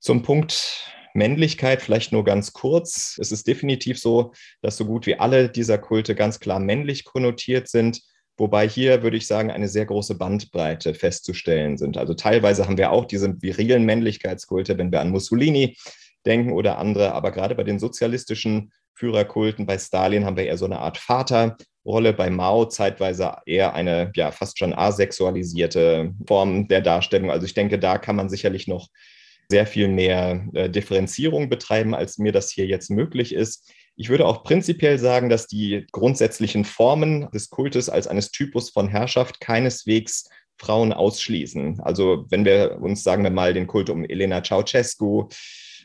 Zum 0.00 0.22
Punkt 0.22 0.90
Männlichkeit 1.14 1.82
vielleicht 1.82 2.12
nur 2.12 2.24
ganz 2.24 2.52
kurz. 2.52 3.18
Es 3.20 3.32
ist 3.32 3.46
definitiv 3.46 3.98
so, 3.98 4.32
dass 4.62 4.76
so 4.76 4.84
gut 4.86 5.06
wie 5.06 5.18
alle 5.18 5.50
dieser 5.50 5.78
Kulte 5.78 6.14
ganz 6.14 6.40
klar 6.40 6.60
männlich 6.60 7.04
konnotiert 7.04 7.68
sind. 7.68 8.00
Wobei 8.40 8.66
hier, 8.66 9.02
würde 9.02 9.18
ich 9.18 9.26
sagen, 9.26 9.50
eine 9.50 9.68
sehr 9.68 9.84
große 9.84 10.16
Bandbreite 10.16 10.94
festzustellen 10.94 11.76
sind. 11.76 11.98
Also 11.98 12.14
teilweise 12.14 12.64
haben 12.64 12.78
wir 12.78 12.90
auch 12.90 13.04
diese 13.04 13.34
virilen 13.42 13.84
Männlichkeitskulte, 13.84 14.78
wenn 14.78 14.90
wir 14.90 15.02
an 15.02 15.10
Mussolini 15.10 15.76
denken 16.24 16.52
oder 16.52 16.78
andere. 16.78 17.12
Aber 17.12 17.32
gerade 17.32 17.54
bei 17.54 17.64
den 17.64 17.78
sozialistischen 17.78 18.72
Führerkulten, 18.94 19.66
bei 19.66 19.76
Stalin 19.76 20.24
haben 20.24 20.38
wir 20.38 20.46
eher 20.46 20.56
so 20.56 20.64
eine 20.64 20.78
Art 20.78 20.96
Vaterrolle, 20.96 22.14
bei 22.14 22.30
Mao 22.30 22.64
zeitweise 22.64 23.36
eher 23.44 23.74
eine 23.74 24.10
ja 24.16 24.30
fast 24.30 24.58
schon 24.58 24.72
asexualisierte 24.72 26.14
Form 26.26 26.66
der 26.66 26.80
Darstellung. 26.80 27.30
Also 27.30 27.44
ich 27.44 27.52
denke, 27.52 27.78
da 27.78 27.98
kann 27.98 28.16
man 28.16 28.30
sicherlich 28.30 28.66
noch 28.66 28.88
sehr 29.50 29.66
viel 29.66 29.88
mehr 29.88 30.46
äh, 30.54 30.70
Differenzierung 30.70 31.50
betreiben, 31.50 31.94
als 31.94 32.16
mir 32.16 32.32
das 32.32 32.50
hier 32.50 32.64
jetzt 32.64 32.88
möglich 32.88 33.34
ist. 33.34 33.70
Ich 34.00 34.08
würde 34.08 34.26
auch 34.26 34.44
prinzipiell 34.44 34.98
sagen, 34.98 35.28
dass 35.28 35.46
die 35.46 35.86
grundsätzlichen 35.92 36.64
Formen 36.64 37.30
des 37.32 37.50
Kultes 37.50 37.90
als 37.90 38.06
eines 38.06 38.30
Typus 38.30 38.70
von 38.70 38.88
Herrschaft 38.88 39.42
keineswegs 39.42 40.30
Frauen 40.56 40.94
ausschließen. 40.94 41.80
Also 41.80 42.24
wenn 42.30 42.46
wir 42.46 42.78
uns, 42.80 43.02
sagen 43.02 43.24
wir 43.24 43.30
mal, 43.30 43.52
den 43.52 43.66
Kult 43.66 43.90
um 43.90 44.02
Elena 44.02 44.42
Ceausescu, 44.42 45.28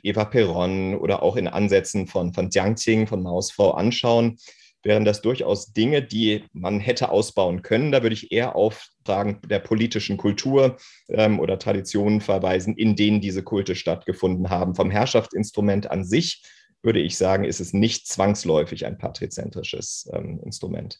Eva 0.01 0.23
Peron 0.23 0.95
oder 0.95 1.23
auch 1.23 1.35
in 1.35 1.49
Ansätzen 1.49 2.07
von, 2.07 2.33
von 2.33 2.49
Jiang 2.49 2.75
Qing, 2.75 3.05
von 3.05 3.21
Maos 3.21 3.51
Frau 3.51 3.71
anschauen, 3.71 4.37
wären 4.81 5.03
das 5.03 5.21
durchaus 5.21 5.73
Dinge, 5.73 6.01
die 6.01 6.45
man 6.53 6.79
hätte 6.79 7.09
ausbauen 7.09 7.63
können. 7.63 7.91
Da 7.91 8.01
würde 8.01 8.13
ich 8.13 8.31
eher 8.31 8.55
auf 8.55 8.87
Fragen 9.03 9.41
der 9.45 9.59
politischen 9.59 10.15
Kultur 10.15 10.77
ähm, 11.09 11.41
oder 11.41 11.59
Traditionen 11.59 12.21
verweisen, 12.21 12.77
in 12.77 12.95
denen 12.95 13.19
diese 13.19 13.43
Kulte 13.43 13.75
stattgefunden 13.75 14.49
haben. 14.49 14.73
Vom 14.73 14.89
Herrschaftsinstrument 14.89 15.91
an 15.91 16.05
sich 16.05 16.43
würde 16.85 17.01
ich 17.01 17.17
sagen, 17.17 17.43
ist 17.43 17.59
es 17.59 17.73
nicht 17.73 18.07
zwangsläufig 18.07 18.85
ein 18.85 18.97
patrizentrisches 18.97 20.09
ähm, 20.13 20.39
Instrument. 20.43 20.99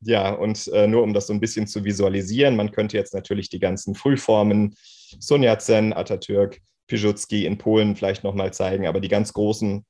Ja, 0.00 0.30
und 0.30 0.68
äh, 0.68 0.86
nur 0.86 1.02
um 1.02 1.14
das 1.14 1.26
so 1.26 1.32
ein 1.32 1.40
bisschen 1.40 1.66
zu 1.66 1.84
visualisieren, 1.84 2.56
man 2.56 2.70
könnte 2.70 2.96
jetzt 2.96 3.14
natürlich 3.14 3.48
die 3.48 3.58
ganzen 3.58 3.94
Frühformen, 3.94 4.74
Sun 5.18 5.42
Yat-sen, 5.42 5.92
Atatürk, 5.92 6.60
Piłsudski 6.86 7.46
in 7.46 7.58
Polen 7.58 7.96
vielleicht 7.96 8.24
nochmal 8.24 8.52
zeigen, 8.52 8.86
aber 8.86 9.00
die 9.00 9.08
ganz 9.08 9.32
großen 9.32 9.84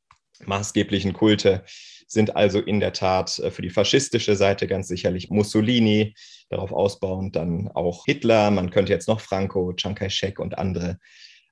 maßgeblichen 0.45 1.13
Kulte 1.13 1.65
sind 2.07 2.37
also 2.37 2.61
in 2.61 2.81
der 2.81 2.93
Tat 2.93 3.39
äh, 3.39 3.51
für 3.51 3.63
die 3.63 3.71
faschistische 3.71 4.35
Seite 4.35 4.67
ganz 4.67 4.89
sicherlich 4.89 5.31
Mussolini, 5.31 6.15
darauf 6.49 6.73
ausbauend 6.73 7.37
dann 7.37 7.69
auch 7.69 8.05
Hitler, 8.07 8.51
man 8.51 8.71
könnte 8.71 8.93
jetzt 8.93 9.09
noch 9.09 9.21
Franco, 9.21 9.75
Chiang 9.75 9.95
Kai-shek 9.95 10.39
und 10.39 10.57
andere 10.57 10.99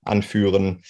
anführen. 0.02 0.82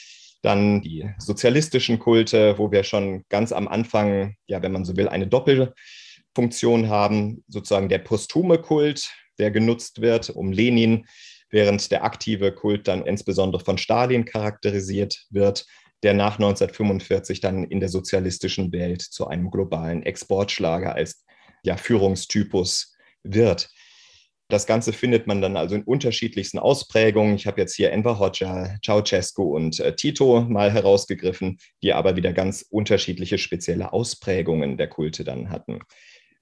Dann 0.46 0.80
die 0.80 1.10
sozialistischen 1.18 1.98
Kulte, 1.98 2.56
wo 2.56 2.70
wir 2.70 2.84
schon 2.84 3.24
ganz 3.28 3.50
am 3.50 3.66
Anfang, 3.66 4.36
ja, 4.46 4.62
wenn 4.62 4.70
man 4.70 4.84
so 4.84 4.96
will, 4.96 5.08
eine 5.08 5.26
Doppelfunktion 5.26 6.88
haben. 6.88 7.42
Sozusagen 7.48 7.88
der 7.88 7.98
posthume 7.98 8.58
Kult, 8.58 9.10
der 9.40 9.50
genutzt 9.50 10.02
wird, 10.02 10.30
um 10.30 10.52
Lenin, 10.52 11.06
während 11.50 11.90
der 11.90 12.04
aktive 12.04 12.52
Kult 12.52 12.86
dann 12.86 13.04
insbesondere 13.04 13.64
von 13.64 13.76
Stalin 13.76 14.24
charakterisiert 14.24 15.26
wird, 15.30 15.66
der 16.04 16.14
nach 16.14 16.34
1945 16.34 17.40
dann 17.40 17.64
in 17.64 17.80
der 17.80 17.88
sozialistischen 17.88 18.70
Welt 18.70 19.02
zu 19.02 19.26
einem 19.26 19.50
globalen 19.50 20.04
Exportschlager 20.04 20.94
als 20.94 21.24
ja, 21.64 21.76
Führungstypus 21.76 22.94
wird. 23.24 23.68
Das 24.48 24.66
Ganze 24.66 24.92
findet 24.92 25.26
man 25.26 25.40
dann 25.40 25.56
also 25.56 25.74
in 25.74 25.82
unterschiedlichsten 25.82 26.60
Ausprägungen. 26.60 27.34
Ich 27.34 27.48
habe 27.48 27.60
jetzt 27.60 27.74
hier 27.74 27.90
Enver 27.90 28.20
Hoxha, 28.20 28.76
Ceausescu 28.84 29.42
und 29.42 29.80
äh, 29.80 29.96
Tito 29.96 30.42
mal 30.42 30.72
herausgegriffen, 30.72 31.58
die 31.82 31.92
aber 31.92 32.14
wieder 32.14 32.32
ganz 32.32 32.64
unterschiedliche 32.70 33.38
spezielle 33.38 33.92
Ausprägungen 33.92 34.76
der 34.76 34.86
Kulte 34.86 35.24
dann 35.24 35.50
hatten. 35.50 35.80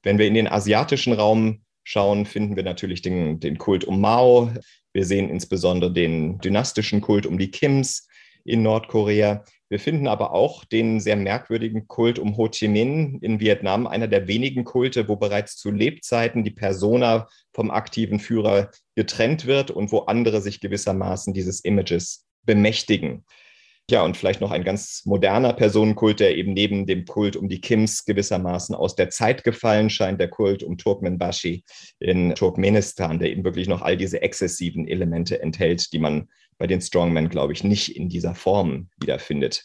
Wenn 0.02 0.18
wir 0.18 0.26
in 0.26 0.34
den 0.34 0.48
asiatischen 0.48 1.14
Raum 1.14 1.62
schauen, 1.82 2.26
finden 2.26 2.56
wir 2.56 2.62
natürlich 2.62 3.00
den, 3.00 3.40
den 3.40 3.56
Kult 3.56 3.84
um 3.84 4.02
Mao. 4.02 4.52
Wir 4.92 5.06
sehen 5.06 5.30
insbesondere 5.30 5.90
den 5.90 6.38
dynastischen 6.40 7.00
Kult 7.00 7.24
um 7.24 7.38
die 7.38 7.50
Kims 7.50 8.06
in 8.44 8.62
Nordkorea. 8.62 9.44
Wir 9.68 9.80
finden 9.80 10.06
aber 10.06 10.32
auch 10.32 10.64
den 10.64 11.00
sehr 11.00 11.16
merkwürdigen 11.16 11.88
Kult 11.88 12.18
um 12.18 12.36
Ho 12.36 12.48
Chi 12.48 12.68
Minh 12.68 13.18
in 13.22 13.40
Vietnam, 13.40 13.86
einer 13.86 14.06
der 14.06 14.28
wenigen 14.28 14.64
Kulte, 14.64 15.08
wo 15.08 15.16
bereits 15.16 15.56
zu 15.56 15.70
Lebzeiten 15.70 16.44
die 16.44 16.50
Persona 16.50 17.26
vom 17.52 17.70
aktiven 17.70 18.20
Führer 18.20 18.70
getrennt 18.94 19.46
wird 19.46 19.70
und 19.70 19.90
wo 19.90 20.00
andere 20.00 20.40
sich 20.40 20.60
gewissermaßen 20.60 21.34
dieses 21.34 21.60
Images 21.60 22.26
bemächtigen. 22.42 23.24
Ja, 23.90 24.02
und 24.02 24.16
vielleicht 24.16 24.40
noch 24.40 24.50
ein 24.50 24.64
ganz 24.64 25.02
moderner 25.04 25.52
Personenkult, 25.52 26.18
der 26.18 26.38
eben 26.38 26.54
neben 26.54 26.86
dem 26.86 27.04
Kult 27.04 27.36
um 27.36 27.50
die 27.50 27.60
Kims 27.60 28.06
gewissermaßen 28.06 28.74
aus 28.74 28.96
der 28.96 29.10
Zeit 29.10 29.44
gefallen 29.44 29.90
scheint, 29.90 30.18
der 30.18 30.28
Kult 30.28 30.62
um 30.62 30.78
Turkmenbashi 30.78 31.64
in 31.98 32.34
Turkmenistan, 32.34 33.18
der 33.18 33.28
eben 33.30 33.44
wirklich 33.44 33.68
noch 33.68 33.82
all 33.82 33.98
diese 33.98 34.22
exzessiven 34.22 34.88
Elemente 34.88 35.42
enthält, 35.42 35.92
die 35.92 35.98
man 35.98 36.30
bei 36.58 36.66
den 36.66 36.80
Strongmen, 36.80 37.28
glaube 37.28 37.52
ich, 37.52 37.64
nicht 37.64 37.96
in 37.96 38.08
dieser 38.08 38.34
Form 38.34 38.88
wiederfindet. 39.00 39.64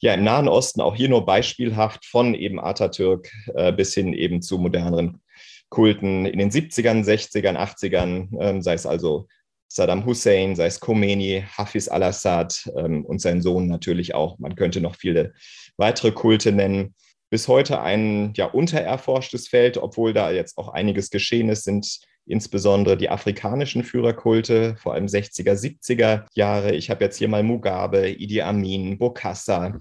Ja, 0.00 0.14
im 0.14 0.24
Nahen 0.24 0.48
Osten 0.48 0.80
auch 0.80 0.96
hier 0.96 1.08
nur 1.08 1.24
beispielhaft 1.24 2.04
von 2.04 2.34
eben 2.34 2.60
Atatürk 2.60 3.30
äh, 3.54 3.72
bis 3.72 3.94
hin 3.94 4.12
eben 4.12 4.42
zu 4.42 4.58
moderneren 4.58 5.22
Kulten 5.70 6.26
in 6.26 6.38
den 6.38 6.50
70ern, 6.50 7.04
60ern, 7.04 7.56
80ern, 7.56 8.28
ähm, 8.40 8.62
sei 8.62 8.74
es 8.74 8.86
also 8.86 9.26
Saddam 9.68 10.06
Hussein, 10.06 10.54
sei 10.54 10.66
es 10.66 10.78
Khomeini, 10.78 11.44
Hafiz 11.56 11.88
al-Assad 11.88 12.70
ähm, 12.76 13.04
und 13.04 13.20
sein 13.20 13.42
Sohn 13.42 13.66
natürlich 13.66 14.14
auch. 14.14 14.38
Man 14.38 14.54
könnte 14.54 14.80
noch 14.80 14.94
viele 14.94 15.32
weitere 15.76 16.12
Kulte 16.12 16.52
nennen. 16.52 16.94
Bis 17.30 17.48
heute 17.48 17.80
ein 17.80 18.32
ja 18.36 18.46
untererforschtes 18.46 19.48
Feld, 19.48 19.76
obwohl 19.76 20.12
da 20.12 20.30
jetzt 20.30 20.58
auch 20.58 20.68
einiges 20.68 21.10
geschehen 21.10 21.48
ist, 21.48 21.64
sind 21.64 21.98
insbesondere 22.26 22.96
die 22.96 23.10
afrikanischen 23.10 23.84
Führerkulte, 23.84 24.76
vor 24.76 24.94
allem 24.94 25.06
60er, 25.06 25.52
70er 25.52 26.24
Jahre. 26.34 26.74
Ich 26.74 26.90
habe 26.90 27.04
jetzt 27.04 27.18
hier 27.18 27.28
mal 27.28 27.42
Mugabe, 27.42 28.10
Idi 28.10 28.40
Amin, 28.40 28.98
Bokassa, 28.98 29.78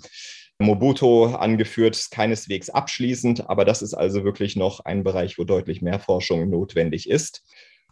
Mobuto 0.59 1.25
angeführt, 1.25 2.07
keineswegs 2.11 2.69
abschließend, 2.69 3.49
aber 3.49 3.65
das 3.65 3.81
ist 3.81 3.93
also 3.93 4.23
wirklich 4.23 4.55
noch 4.55 4.81
ein 4.81 5.03
Bereich, 5.03 5.37
wo 5.37 5.43
deutlich 5.43 5.81
mehr 5.81 5.99
Forschung 5.99 6.49
notwendig 6.49 7.09
ist. 7.09 7.43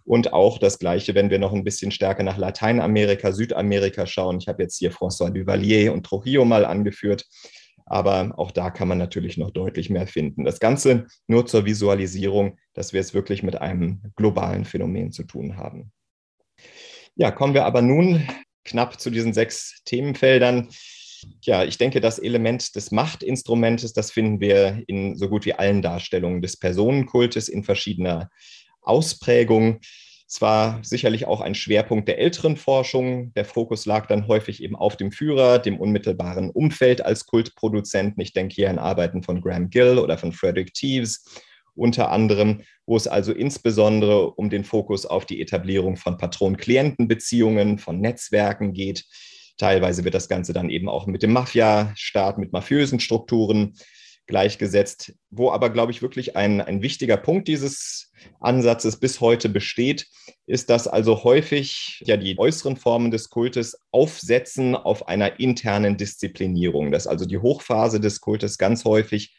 Und 0.03 0.33
auch 0.33 0.57
das 0.57 0.79
Gleiche, 0.79 1.13
wenn 1.13 1.29
wir 1.29 1.39
noch 1.39 1.53
ein 1.53 1.63
bisschen 1.63 1.91
stärker 1.91 2.23
nach 2.23 2.37
Lateinamerika, 2.37 3.31
Südamerika 3.31 4.07
schauen. 4.07 4.39
Ich 4.39 4.47
habe 4.47 4.63
jetzt 4.63 4.77
hier 4.77 4.91
François 4.91 5.29
Duvalier 5.29 5.93
und 5.93 6.05
Trujillo 6.05 6.43
mal 6.43 6.65
angeführt. 6.65 7.25
Aber 7.91 8.31
auch 8.37 8.51
da 8.51 8.69
kann 8.69 8.87
man 8.87 8.97
natürlich 8.97 9.35
noch 9.37 9.51
deutlich 9.51 9.89
mehr 9.89 10.07
finden. 10.07 10.45
Das 10.45 10.61
Ganze 10.61 11.07
nur 11.27 11.45
zur 11.45 11.65
Visualisierung, 11.65 12.57
dass 12.73 12.93
wir 12.93 13.01
es 13.01 13.13
wirklich 13.13 13.43
mit 13.43 13.59
einem 13.59 14.13
globalen 14.15 14.63
Phänomen 14.63 15.11
zu 15.11 15.23
tun 15.23 15.57
haben. 15.57 15.91
Ja, 17.15 17.31
kommen 17.31 17.53
wir 17.53 17.65
aber 17.65 17.81
nun 17.81 18.25
knapp 18.63 18.97
zu 18.97 19.09
diesen 19.09 19.33
sechs 19.33 19.81
Themenfeldern. 19.83 20.69
Ja, 21.41 21.65
ich 21.65 21.77
denke, 21.77 21.99
das 21.99 22.17
Element 22.17 22.77
des 22.77 22.91
Machtinstrumentes, 22.91 23.91
das 23.91 24.09
finden 24.09 24.39
wir 24.39 24.81
in 24.87 25.17
so 25.17 25.27
gut 25.27 25.45
wie 25.45 25.55
allen 25.55 25.81
Darstellungen 25.81 26.41
des 26.41 26.55
Personenkultes 26.55 27.49
in 27.49 27.65
verschiedener 27.65 28.29
Ausprägung. 28.81 29.81
Es 30.33 30.39
war 30.39 30.79
sicherlich 30.81 31.27
auch 31.27 31.41
ein 31.41 31.55
Schwerpunkt 31.55 32.07
der 32.07 32.17
älteren 32.17 32.55
Forschung. 32.55 33.33
Der 33.33 33.43
Fokus 33.43 33.85
lag 33.85 34.07
dann 34.07 34.29
häufig 34.29 34.63
eben 34.63 34.77
auf 34.77 34.95
dem 34.95 35.11
Führer, 35.11 35.59
dem 35.59 35.77
unmittelbaren 35.77 36.51
Umfeld 36.51 37.03
als 37.03 37.25
Kultproduzenten. 37.25 38.23
Ich 38.23 38.31
denke 38.31 38.55
hier 38.55 38.69
an 38.69 38.79
Arbeiten 38.79 39.23
von 39.23 39.41
Graham 39.41 39.69
Gill 39.69 39.99
oder 39.99 40.17
von 40.17 40.31
Frederick 40.31 40.73
Teves 40.73 41.25
unter 41.75 42.11
anderem, 42.11 42.61
wo 42.85 42.95
es 42.95 43.09
also 43.09 43.33
insbesondere 43.33 44.31
um 44.31 44.49
den 44.49 44.63
Fokus 44.63 45.05
auf 45.05 45.25
die 45.25 45.41
Etablierung 45.41 45.97
von 45.97 46.17
Patron-Klienten-Beziehungen, 46.17 47.77
von 47.77 47.99
Netzwerken 47.99 48.71
geht. 48.71 49.03
Teilweise 49.57 50.05
wird 50.05 50.15
das 50.15 50.29
Ganze 50.29 50.53
dann 50.53 50.69
eben 50.69 50.87
auch 50.87 51.07
mit 51.07 51.23
dem 51.23 51.33
Mafia-Staat, 51.33 52.37
mit 52.37 52.53
mafiösen 52.53 53.01
Strukturen 53.01 53.73
gleichgesetzt, 54.27 55.13
wo 55.29 55.51
aber, 55.51 55.69
glaube 55.71 55.91
ich, 55.91 56.01
wirklich 56.01 56.37
ein, 56.37 56.61
ein 56.61 56.81
wichtiger 56.81 57.17
Punkt 57.17 57.49
dieses 57.49 58.10
Ansatzes 58.39 58.99
bis 58.99 59.21
heute 59.21 59.49
besteht, 59.49 60.07
ist, 60.45 60.69
dass 60.69 60.87
also 60.87 61.23
häufig 61.23 62.01
ja 62.05 62.17
die 62.17 62.37
äußeren 62.37 62.77
Formen 62.77 63.11
des 63.11 63.29
Kultes 63.29 63.81
aufsetzen 63.91 64.75
auf 64.75 65.07
einer 65.07 65.39
internen 65.39 65.97
Disziplinierung, 65.97 66.91
dass 66.91 67.07
also 67.07 67.25
die 67.25 67.37
Hochphase 67.37 67.99
des 67.99 68.21
Kultes 68.21 68.57
ganz 68.57 68.85
häufig 68.85 69.35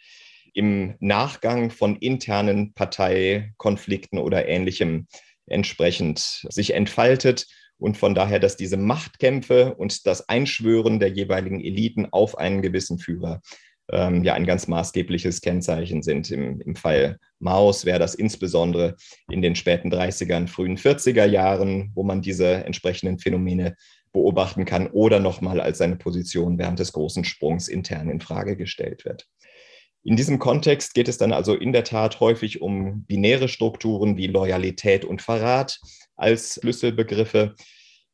im 0.55 0.95
Nachgang 1.01 1.71
von 1.71 1.97
internen 1.97 2.75
Parteikonflikten 2.75 4.19
oder 4.19 4.47
ähnlichem 4.47 5.07
entsprechend 5.47 6.47
sich 6.49 6.75
entfaltet 6.75 7.47
und 7.79 7.97
von 7.97 8.15
daher, 8.15 8.39
dass 8.39 8.57
diese 8.57 8.77
Machtkämpfe 8.77 9.75
und 9.75 10.07
das 10.07 10.29
Einschwören 10.29 11.01
der 11.01 11.09
jeweiligen 11.09 11.61
Eliten 11.61 12.07
auf 12.13 12.39
einen 12.39 12.63
gewissen 12.63 12.99
Führer 12.99 13.43
ähm, 13.91 14.25
ja 14.25 14.35
ein 14.35 14.47
ganz 14.47 14.69
maßgebliches 14.69 15.41
Kennzeichen 15.41 16.03
sind. 16.03 16.31
Im, 16.31 16.61
im 16.61 16.77
Fall 16.77 17.19
Maus 17.39 17.85
wäre 17.85 17.99
das 17.99 18.15
insbesondere 18.15 18.97
in 19.31 19.43
den 19.43 19.57
späten 19.57 19.93
30er, 19.93 20.47
frühen 20.47 20.77
40er 20.77 21.27
Jahren, 21.27 21.91
wo 21.95 22.03
man 22.03 22.23
diese 22.23 22.65
entsprechenden 22.65 23.19
Phänomene 23.19 23.77
beobachten 24.13 24.65
kann 24.65 24.89
oder 24.89 25.21
nochmal 25.21 25.61
als 25.61 25.79
seine 25.79 25.97
Position 25.97 26.59
während 26.59 26.79
des 26.79 26.93
großen 26.93 27.25
Sprungs 27.25 27.69
intern 27.69 28.11
in 28.11 28.21
Frage 28.21 28.57
gestellt 28.57 29.05
wird. 29.05 29.27
In 30.05 30.17
diesem 30.17 30.39
Kontext 30.39 30.95
geht 30.95 31.09
es 31.09 31.17
dann 31.17 31.33
also 31.33 31.55
in 31.55 31.73
der 31.73 31.85
Tat 31.85 32.19
häufig 32.21 32.61
um 32.61 33.05
binäre 33.05 33.49
Strukturen 33.49 34.17
wie 34.17 34.27
Loyalität 34.27 35.05
und 35.05 35.23
Verrat 35.23 35.79
als 36.17 36.59
Schlüsselbegriffe, 36.61 37.55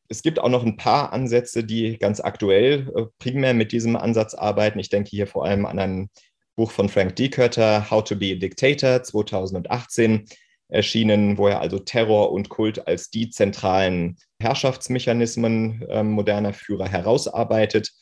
es 0.09 0.23
gibt 0.23 0.39
auch 0.39 0.49
noch 0.49 0.65
ein 0.65 0.77
paar 0.77 1.13
Ansätze, 1.13 1.65
die 1.65 1.99
ganz 1.99 2.21
aktuell 2.21 2.91
äh, 2.97 3.05
primär 3.19 3.55
mit 3.55 3.73
diesem 3.73 3.97
Ansatz 3.97 4.35
arbeiten. 4.35 4.79
Ich 4.79 4.89
denke 4.89 5.11
hier 5.11 5.27
vor 5.27 5.45
allem 5.45 5.67
an 5.67 5.79
ein 5.79 6.11
Buch 6.57 6.71
von 6.71 6.89
Frank 6.89 7.17
Diekörter, 7.17 7.91
How 7.91 8.03
to 8.03 8.17
be 8.17 8.33
a 8.33 8.35
Dictator 8.35 9.03
2018 9.03 10.27
erschienen, 10.69 11.39
wo 11.39 11.49
er 11.49 11.61
also 11.61 11.79
Terror 11.79 12.33
und 12.33 12.49
Kult 12.49 12.87
als 12.87 13.11
die 13.11 13.31
zentralen 13.31 14.17
Herrschaftsmechanismen 14.41 15.83
äh, 15.89 16.03
moderner 16.03 16.53
Führer 16.53 16.89
herausarbeitet, 16.89 17.93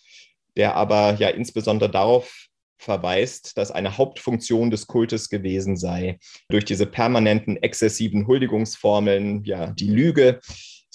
der 0.57 0.75
aber 0.75 1.17
ja 1.19 1.29
insbesondere 1.29 1.91
darauf 1.91 2.47
verweist, 2.79 3.57
dass 3.57 3.71
eine 3.71 3.97
Hauptfunktion 3.97 4.71
des 4.71 4.87
Kultes 4.87 5.29
gewesen 5.29 5.77
sei, 5.77 6.19
durch 6.49 6.65
diese 6.65 6.87
permanenten 6.87 7.57
exzessiven 7.57 8.27
Huldigungsformeln, 8.27 9.45
ja, 9.45 9.69
die 9.73 9.89
Lüge, 9.89 10.41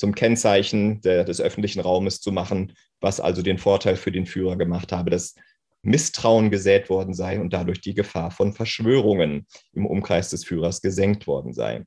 zum 0.02 0.16
Kennzeichen 0.16 1.00
der, 1.02 1.24
des 1.24 1.40
öffentlichen 1.40 1.80
Raumes 1.80 2.22
zu 2.22 2.32
machen, 2.32 2.74
was 3.02 3.20
also 3.20 3.44
den 3.44 3.60
Vorteil 3.60 3.96
für 3.96 4.12
den 4.12 4.26
Führer 4.26 4.56
gemacht 4.56 4.92
habe, 4.92 5.12
dass 5.12 5.36
Misstrauen 5.84 6.50
gesät 6.50 6.90
worden 6.90 7.14
sei 7.14 7.40
und 7.40 7.54
dadurch 7.54 7.82
die 7.82 7.94
Gefahr 7.94 8.32
von 8.32 8.52
Verschwörungen 8.52 9.46
im 9.74 9.86
Umkreis 9.86 10.32
des 10.32 10.44
Führers 10.44 10.82
gesenkt 10.82 11.28
worden 11.28 11.54
sei. 11.54 11.84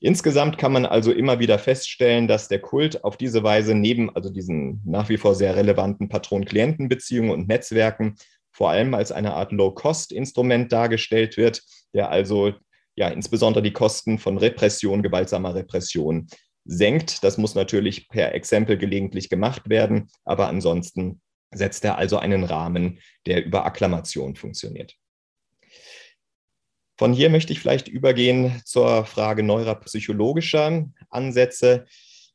Insgesamt 0.00 0.58
kann 0.58 0.72
man 0.72 0.84
also 0.84 1.12
immer 1.12 1.38
wieder 1.38 1.60
feststellen, 1.60 2.26
dass 2.26 2.48
der 2.48 2.58
Kult 2.58 3.04
auf 3.04 3.16
diese 3.16 3.44
Weise 3.44 3.76
neben 3.76 4.10
also 4.10 4.30
diesen 4.30 4.82
nach 4.84 5.08
wie 5.08 5.16
vor 5.16 5.36
sehr 5.36 5.54
relevanten 5.54 6.08
Patron-Klienten-Beziehungen 6.08 7.30
und 7.30 7.46
Netzwerken 7.46 8.16
vor 8.50 8.70
allem 8.70 8.94
als 8.94 9.12
eine 9.12 9.32
Art 9.34 9.52
Low-Cost-Instrument 9.52 10.72
dargestellt 10.72 11.36
wird, 11.36 11.62
der 11.94 12.10
also 12.10 12.52
ja 12.96 13.08
insbesondere 13.10 13.62
die 13.62 13.72
Kosten 13.72 14.18
von 14.18 14.38
Repression, 14.38 15.04
gewaltsamer 15.04 15.54
Repression 15.54 16.26
senkt. 16.64 17.24
Das 17.24 17.38
muss 17.38 17.54
natürlich 17.54 18.08
per 18.08 18.34
Exempel 18.34 18.78
gelegentlich 18.78 19.28
gemacht 19.28 19.68
werden, 19.68 20.10
aber 20.24 20.48
ansonsten 20.48 21.20
setzt 21.50 21.84
er 21.84 21.98
also 21.98 22.18
einen 22.18 22.44
Rahmen, 22.44 23.00
der 23.26 23.44
über 23.44 23.64
Akklamation 23.64 24.36
funktioniert. 24.36 24.96
Von 26.96 27.12
hier 27.12 27.28
möchte 27.28 27.52
ich 27.52 27.60
vielleicht 27.60 27.88
übergehen 27.88 28.60
zur 28.64 29.04
Frage 29.04 29.42
neuropsychologischer 29.42 30.86
Ansätze. 31.10 31.86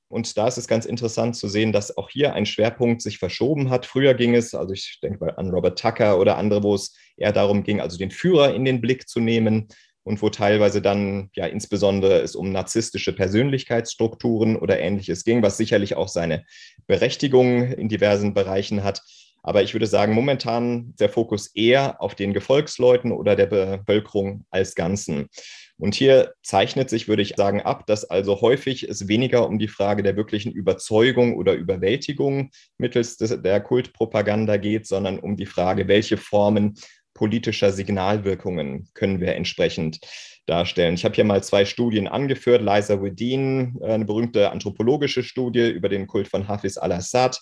Und 0.09 0.37
da 0.37 0.47
ist 0.47 0.57
es 0.57 0.67
ganz 0.67 0.85
interessant 0.85 1.35
zu 1.35 1.47
sehen, 1.47 1.71
dass 1.71 1.95
auch 1.95 2.09
hier 2.09 2.33
ein 2.33 2.45
Schwerpunkt 2.45 3.01
sich 3.01 3.19
verschoben 3.19 3.69
hat. 3.69 3.85
Früher 3.85 4.15
ging 4.15 4.35
es, 4.35 4.55
also 4.55 4.73
ich 4.73 4.99
denke 5.01 5.23
mal 5.23 5.35
an 5.37 5.51
Robert 5.51 5.79
Tucker 5.79 6.19
oder 6.19 6.35
andere, 6.37 6.63
wo 6.63 6.75
es 6.75 6.95
eher 7.15 7.31
darum 7.31 7.63
ging, 7.63 7.79
also 7.79 7.97
den 7.97 8.11
Führer 8.11 8.53
in 8.53 8.65
den 8.65 8.81
Blick 8.81 9.07
zu 9.07 9.19
nehmen 9.19 9.67
und 10.03 10.21
wo 10.21 10.29
teilweise 10.29 10.81
dann 10.81 11.29
ja 11.33 11.45
insbesondere 11.45 12.21
es 12.21 12.35
um 12.35 12.51
narzisstische 12.51 13.13
Persönlichkeitsstrukturen 13.13 14.55
oder 14.55 14.79
ähnliches 14.79 15.23
ging, 15.23 15.41
was 15.43 15.57
sicherlich 15.57 15.95
auch 15.95 16.07
seine 16.07 16.45
Berechtigung 16.87 17.71
in 17.71 17.89
diversen 17.89 18.33
Bereichen 18.33 18.83
hat. 18.83 19.01
Aber 19.41 19.63
ich 19.63 19.73
würde 19.73 19.87
sagen, 19.87 20.13
momentan 20.13 20.93
der 20.99 21.09
Fokus 21.09 21.47
eher 21.55 22.01
auf 22.01 22.15
den 22.15 22.33
Gefolgsleuten 22.33 23.11
oder 23.11 23.35
der 23.35 23.45
Bevölkerung 23.45 24.45
als 24.49 24.75
Ganzen. 24.75 25.29
Und 25.77 25.95
hier 25.95 26.33
zeichnet 26.43 26.89
sich, 26.89 27.07
würde 27.07 27.21
ich 27.21 27.35
sagen, 27.37 27.61
ab, 27.61 27.87
dass 27.87 28.03
also 28.03 28.41
häufig 28.41 28.83
es 28.83 29.07
weniger 29.07 29.47
um 29.47 29.59
die 29.59 29.69
Frage 29.69 30.03
der 30.03 30.17
wirklichen 30.17 30.51
Überzeugung 30.51 31.37
oder 31.37 31.53
Überwältigung 31.53 32.51
mittels 32.77 33.15
des, 33.15 33.41
der 33.41 33.61
Kultpropaganda 33.61 34.57
geht, 34.57 34.87
sondern 34.87 35.19
um 35.19 35.37
die 35.37 35.45
Frage, 35.45 35.87
welche 35.87 36.17
Formen 36.17 36.75
politischer 37.19 37.73
Signalwirkungen 37.73 38.87
können 38.93 39.19
wir 39.19 39.35
entsprechend 39.35 39.99
darstellen. 40.45 40.93
Ich 40.93 41.03
habe 41.03 41.15
hier 41.15 41.25
mal 41.25 41.43
zwei 41.43 41.65
Studien 41.65 42.07
angeführt. 42.07 42.61
Liza 42.61 43.03
Wedin, 43.03 43.77
eine 43.83 44.05
berühmte 44.05 44.51
anthropologische 44.51 45.21
Studie 45.21 45.67
über 45.69 45.89
den 45.89 46.07
Kult 46.07 46.29
von 46.29 46.47
Hafiz 46.47 46.77
al-Assad, 46.77 47.41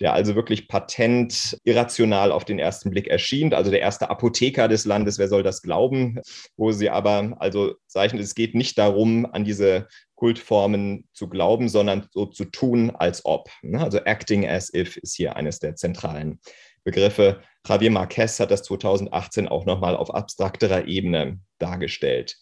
der 0.00 0.14
also 0.14 0.34
wirklich 0.34 0.66
patent 0.66 1.58
irrational 1.64 2.32
auf 2.32 2.46
den 2.46 2.58
ersten 2.58 2.88
Blick 2.88 3.06
erschien. 3.06 3.52
Also 3.52 3.70
der 3.70 3.80
erste 3.80 4.08
Apotheker 4.08 4.66
des 4.66 4.86
Landes, 4.86 5.18
wer 5.18 5.28
soll 5.28 5.42
das 5.42 5.60
glauben? 5.60 6.20
Wo 6.56 6.72
sie 6.72 6.88
aber 6.88 7.36
also 7.38 7.74
zeichnet, 7.86 8.22
es 8.22 8.34
geht 8.34 8.54
nicht 8.54 8.78
darum, 8.78 9.26
an 9.26 9.44
diese 9.44 9.88
Kultformen 10.14 11.06
zu 11.12 11.28
glauben, 11.28 11.68
sondern 11.68 12.08
so 12.12 12.24
zu 12.24 12.46
tun, 12.46 12.92
als 12.96 13.26
ob. 13.26 13.50
Ne? 13.60 13.78
Also 13.78 13.98
acting 13.98 14.48
as 14.48 14.72
if 14.72 14.96
ist 14.96 15.16
hier 15.16 15.36
eines 15.36 15.58
der 15.58 15.76
zentralen 15.76 16.40
Begriffe. 16.88 17.42
Javier 17.66 17.90
Marquez 17.90 18.40
hat 18.40 18.50
das 18.50 18.62
2018 18.62 19.46
auch 19.46 19.66
nochmal 19.66 19.94
auf 19.94 20.14
abstrakterer 20.14 20.86
Ebene 20.86 21.38
dargestellt. 21.58 22.38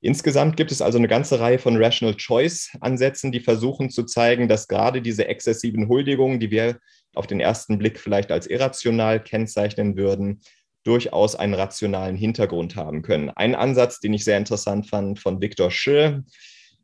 Insgesamt 0.00 0.56
gibt 0.56 0.70
es 0.70 0.80
also 0.80 0.98
eine 0.98 1.08
ganze 1.08 1.40
Reihe 1.40 1.58
von 1.58 1.76
Rational 1.76 2.16
Choice-Ansätzen, 2.16 3.32
die 3.32 3.40
versuchen 3.40 3.90
zu 3.90 4.04
zeigen, 4.04 4.46
dass 4.46 4.68
gerade 4.68 5.02
diese 5.02 5.26
exzessiven 5.26 5.88
Huldigungen, 5.88 6.38
die 6.38 6.52
wir 6.52 6.78
auf 7.14 7.26
den 7.26 7.40
ersten 7.40 7.78
Blick 7.78 7.98
vielleicht 7.98 8.30
als 8.30 8.46
irrational 8.46 9.20
kennzeichnen 9.20 9.96
würden, 9.96 10.40
durchaus 10.84 11.34
einen 11.34 11.54
rationalen 11.54 12.16
Hintergrund 12.16 12.76
haben 12.76 13.02
können. 13.02 13.30
Ein 13.30 13.56
Ansatz, 13.56 13.98
den 13.98 14.14
ich 14.14 14.24
sehr 14.24 14.38
interessant 14.38 14.88
fand 14.88 15.18
von 15.18 15.40
Victor 15.40 15.72
Shi, 15.72 16.20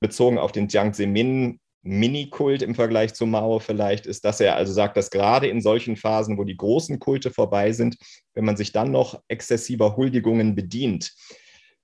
bezogen 0.01 0.39
auf 0.39 0.51
den 0.51 0.67
Jiang 0.67 0.95
Zemin 0.95 1.61
Mini-Kult 1.83 2.63
im 2.63 2.75
Vergleich 2.75 3.15
zu 3.15 3.27
Mao 3.27 3.59
vielleicht, 3.61 4.07
ist, 4.07 4.25
dass 4.25 4.41
er 4.41 4.57
also 4.57 4.73
sagt, 4.73 4.97
dass 4.97 5.11
gerade 5.11 5.47
in 5.47 5.61
solchen 5.61 5.97
Phasen, 5.97 6.39
wo 6.39 6.45
die 6.45 6.57
großen 6.57 6.99
Kulte 6.99 7.31
vorbei 7.31 7.73
sind, 7.73 7.97
wenn 8.35 8.45
man 8.45 8.57
sich 8.57 8.73
dann 8.73 8.91
noch 8.91 9.23
exzessiver 9.29 9.97
Huldigungen 9.97 10.55
bedient, 10.55 11.13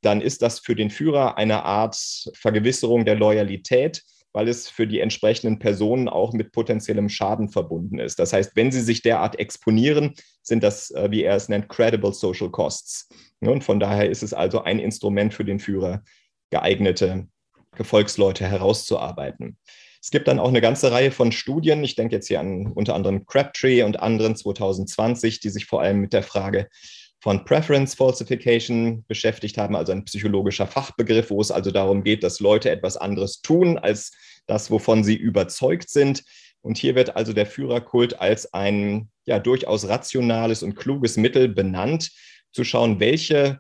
dann 0.03 0.21
ist 0.21 0.43
das 0.43 0.59
für 0.59 0.75
den 0.75 0.91
Führer 0.91 1.39
eine 1.39 1.65
Art 1.65 1.97
Vergewisserung 2.35 3.05
der 3.05 3.15
Loyalität, 3.15 4.03
weil 4.33 4.49
es 4.49 4.69
für 4.69 4.87
die 4.87 5.01
entsprechenden 5.01 5.61
Personen 5.61 6.09
auch 6.09 6.33
mit 6.33 6.53
potenziellem 6.53 7.09
Schaden 7.09 7.49
verbunden 7.49 8.01
ist. 8.01 8.19
Das 8.19 8.33
heißt, 8.33 8.57
wenn 8.57 8.73
sie 8.73 8.83
sich 8.83 9.01
derart 9.01 9.39
exponieren, 9.39 10.15
sind 10.43 10.63
das, 10.63 10.91
äh, 10.91 11.11
wie 11.11 11.23
er 11.23 11.37
es 11.37 11.49
nennt, 11.49 11.69
credible 11.69 12.13
social 12.13 12.51
costs. 12.51 13.09
Und 13.41 13.63
von 13.63 13.79
daher 13.79 14.11
ist 14.11 14.23
es 14.23 14.35
also 14.35 14.63
ein 14.63 14.81
Instrument 14.81 15.33
für 15.33 15.45
den 15.45 15.61
Führer, 15.61 16.03
geeignete 16.51 17.29
Gefolgsleute 17.77 18.47
herauszuarbeiten. 18.47 19.57
Es 20.05 20.11
gibt 20.11 20.29
dann 20.29 20.39
auch 20.39 20.51
eine 20.51 20.61
ganze 20.61 20.93
Reihe 20.93 21.11
von 21.11 21.33
Studien, 21.33 21.83
ich 21.83 21.95
denke 21.95 22.17
jetzt 22.17 22.29
hier 22.29 22.39
an 22.39 22.67
unter 22.67 22.95
anderem 22.95 23.25
Crabtree 23.25 23.85
und 23.85 24.01
anderen 24.01 24.37
2020, 24.37 25.41
die 25.41 25.49
sich 25.49 25.65
vor 25.65 25.81
allem 25.81 26.03
mit 26.03 26.13
der 26.13 26.23
Frage 26.23 26.69
von 27.21 27.47
Preference 27.47 27.95
Falsification 27.95 29.07
beschäftigt 29.09 29.57
haben, 29.57 29.75
also 29.75 29.93
ein 29.93 30.05
psychologischer 30.05 30.67
Fachbegriff, 30.67 31.31
wo 31.31 31.41
es 31.41 31.51
also 31.51 31.71
darum 31.71 32.05
geht, 32.05 32.23
dass 32.23 32.39
Leute 32.39 32.69
etwas 32.69 32.99
anderes 32.99 33.41
tun 33.41 33.79
als 33.79 34.13
das, 34.47 34.71
wovon 34.71 35.05
sie 35.05 35.17
überzeugt 35.17 35.89
sind. 35.89 36.23
Und 36.61 36.77
hier 36.77 36.95
wird 36.97 37.17
also 37.17 37.33
der 37.33 37.47
Führerkult 37.47 38.21
als 38.21 38.53
ein 38.53 39.09
ja 39.25 39.39
durchaus 39.39 39.89
rationales 39.89 40.63
und 40.63 40.75
kluges 40.75 41.17
Mittel 41.17 41.49
benannt, 41.49 42.11
zu 42.53 42.63
schauen, 42.63 43.01
welche 43.01 43.59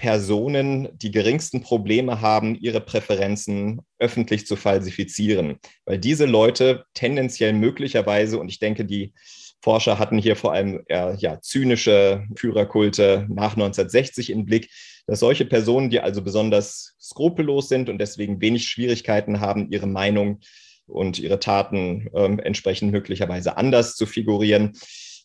Personen 0.00 0.88
die 0.94 1.10
geringsten 1.10 1.60
Probleme 1.60 2.22
haben, 2.22 2.54
ihre 2.54 2.80
Präferenzen 2.80 3.82
öffentlich 3.98 4.46
zu 4.46 4.56
falsifizieren. 4.56 5.58
Weil 5.84 5.98
diese 5.98 6.24
Leute 6.24 6.86
tendenziell 6.94 7.52
möglicherweise, 7.52 8.38
und 8.38 8.48
ich 8.48 8.58
denke, 8.58 8.86
die 8.86 9.12
Forscher 9.60 9.98
hatten 9.98 10.16
hier 10.16 10.36
vor 10.36 10.54
allem 10.54 10.82
eher, 10.88 11.16
ja, 11.18 11.42
zynische 11.42 12.24
Führerkulte 12.34 13.26
nach 13.28 13.52
1960 13.52 14.30
im 14.30 14.46
Blick, 14.46 14.70
dass 15.06 15.20
solche 15.20 15.44
Personen, 15.44 15.90
die 15.90 16.00
also 16.00 16.22
besonders 16.22 16.96
skrupellos 16.98 17.68
sind 17.68 17.90
und 17.90 17.98
deswegen 17.98 18.40
wenig 18.40 18.68
Schwierigkeiten 18.68 19.40
haben, 19.40 19.70
ihre 19.70 19.86
Meinung 19.86 20.40
und 20.86 21.18
ihre 21.18 21.40
Taten 21.40 22.08
äh, 22.14 22.38
entsprechend 22.42 22.90
möglicherweise 22.90 23.58
anders 23.58 23.96
zu 23.96 24.06
figurieren, 24.06 24.72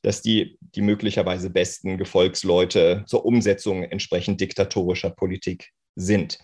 dass 0.06 0.22
die 0.22 0.60
die 0.62 0.82
möglicherweise 0.82 1.50
besten 1.50 1.98
Gefolgsleute 1.98 3.04
zur 3.08 3.26
Umsetzung 3.26 3.84
entsprechend 3.84 4.40
diktatorischer 4.40 5.10
Politik 5.10 5.72
sind. 5.96 6.38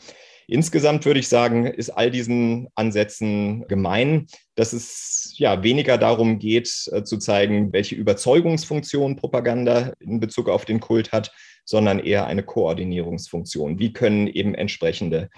Insgesamt 0.48 1.06
würde 1.06 1.20
ich 1.20 1.28
sagen, 1.28 1.68
ist 1.68 1.92
all 1.92 2.10
diesen 2.10 2.70
Ansätzen 2.74 3.68
gemein, 3.68 4.26
dass 4.56 4.74
es 4.74 5.36
ja 5.38 5.62
weniger 5.62 6.00
darum 6.00 6.40
geht, 6.40 6.90
äh, 6.92 7.04
zu 7.04 7.18
zeigen, 7.20 7.72
welche 7.72 7.96
Überzeugungsfunktion 7.96 9.16
Propaganda 9.16 9.94
in 10.00 10.20
Bezug 10.20 10.50
auf 10.50 10.66
den 10.66 10.80
Kult 10.80 11.12
hat, 11.12 11.32
sondern 11.64 12.00
eher 12.00 12.26
eine 12.26 12.44
Koordinierungsfunktion. 12.44 13.78
Wie 13.78 13.94
können 13.94 14.26
eben 14.26 14.56
entsprechende 14.56 15.30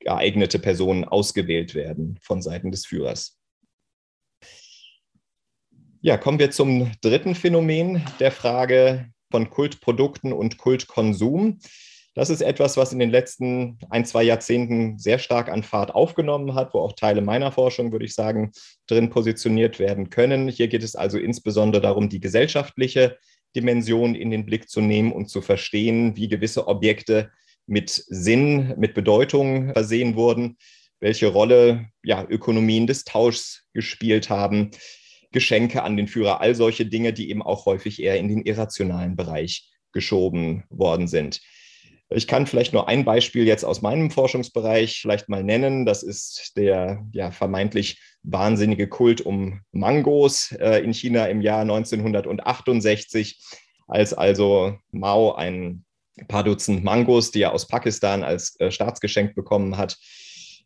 geeignete 0.00 0.58
Personen 0.58 1.04
ausgewählt 1.04 1.74
werden 1.74 2.18
von 2.20 2.42
Seiten 2.42 2.70
des 2.70 2.84
Führers? 2.84 3.41
Ja, 6.04 6.16
kommen 6.16 6.40
wir 6.40 6.50
zum 6.50 6.90
dritten 7.00 7.36
Phänomen 7.36 8.04
der 8.18 8.32
Frage 8.32 9.06
von 9.30 9.50
Kultprodukten 9.50 10.32
und 10.32 10.58
Kultkonsum. 10.58 11.60
Das 12.16 12.28
ist 12.28 12.40
etwas, 12.40 12.76
was 12.76 12.92
in 12.92 12.98
den 12.98 13.12
letzten 13.12 13.78
ein, 13.88 14.04
zwei 14.04 14.24
Jahrzehnten 14.24 14.98
sehr 14.98 15.20
stark 15.20 15.48
an 15.48 15.62
Fahrt 15.62 15.94
aufgenommen 15.94 16.56
hat, 16.56 16.74
wo 16.74 16.80
auch 16.80 16.94
Teile 16.94 17.20
meiner 17.20 17.52
Forschung, 17.52 17.92
würde 17.92 18.04
ich 18.04 18.16
sagen, 18.16 18.50
drin 18.88 19.10
positioniert 19.10 19.78
werden 19.78 20.10
können. 20.10 20.48
Hier 20.48 20.66
geht 20.66 20.82
es 20.82 20.96
also 20.96 21.18
insbesondere 21.18 21.80
darum, 21.80 22.08
die 22.08 22.18
gesellschaftliche 22.18 23.16
Dimension 23.54 24.16
in 24.16 24.30
den 24.30 24.44
Blick 24.44 24.68
zu 24.68 24.80
nehmen 24.80 25.12
und 25.12 25.28
zu 25.28 25.40
verstehen, 25.40 26.16
wie 26.16 26.26
gewisse 26.26 26.66
Objekte 26.66 27.30
mit 27.68 27.90
Sinn, 27.90 28.74
mit 28.76 28.94
Bedeutung 28.94 29.72
versehen 29.72 30.16
wurden, 30.16 30.56
welche 30.98 31.28
Rolle 31.28 31.90
ja, 32.02 32.26
Ökonomien 32.28 32.88
des 32.88 33.04
Tauschs 33.04 33.68
gespielt 33.72 34.30
haben, 34.30 34.72
Geschenke 35.32 35.82
an 35.82 35.96
den 35.96 36.08
Führer, 36.08 36.40
all 36.40 36.54
solche 36.54 36.86
Dinge, 36.86 37.12
die 37.12 37.30
eben 37.30 37.42
auch 37.42 37.66
häufig 37.66 38.02
eher 38.02 38.18
in 38.18 38.28
den 38.28 38.42
irrationalen 38.42 39.16
Bereich 39.16 39.70
geschoben 39.92 40.64
worden 40.70 41.08
sind. 41.08 41.40
Ich 42.14 42.26
kann 42.26 42.46
vielleicht 42.46 42.72
nur 42.72 42.88
ein 42.88 43.04
Beispiel 43.04 43.46
jetzt 43.46 43.64
aus 43.64 43.80
meinem 43.80 44.10
Forschungsbereich 44.10 45.00
vielleicht 45.00 45.28
mal 45.28 45.42
nennen. 45.42 45.86
Das 45.86 46.02
ist 46.02 46.52
der 46.56 47.06
ja, 47.12 47.30
vermeintlich 47.30 48.00
wahnsinnige 48.22 48.88
Kult 48.88 49.20
um 49.20 49.62
Mangos 49.72 50.52
äh, 50.52 50.78
in 50.80 50.92
China 50.92 51.26
im 51.26 51.40
Jahr 51.40 51.62
1968, 51.62 53.40
als 53.86 54.12
also 54.12 54.76
Mao 54.90 55.34
ein 55.34 55.84
paar 56.28 56.44
Dutzend 56.44 56.84
Mangos, 56.84 57.30
die 57.30 57.42
er 57.42 57.52
aus 57.52 57.66
Pakistan 57.66 58.22
als 58.22 58.58
äh, 58.60 58.70
Staatsgeschenk 58.70 59.34
bekommen 59.34 59.78
hat, 59.78 59.96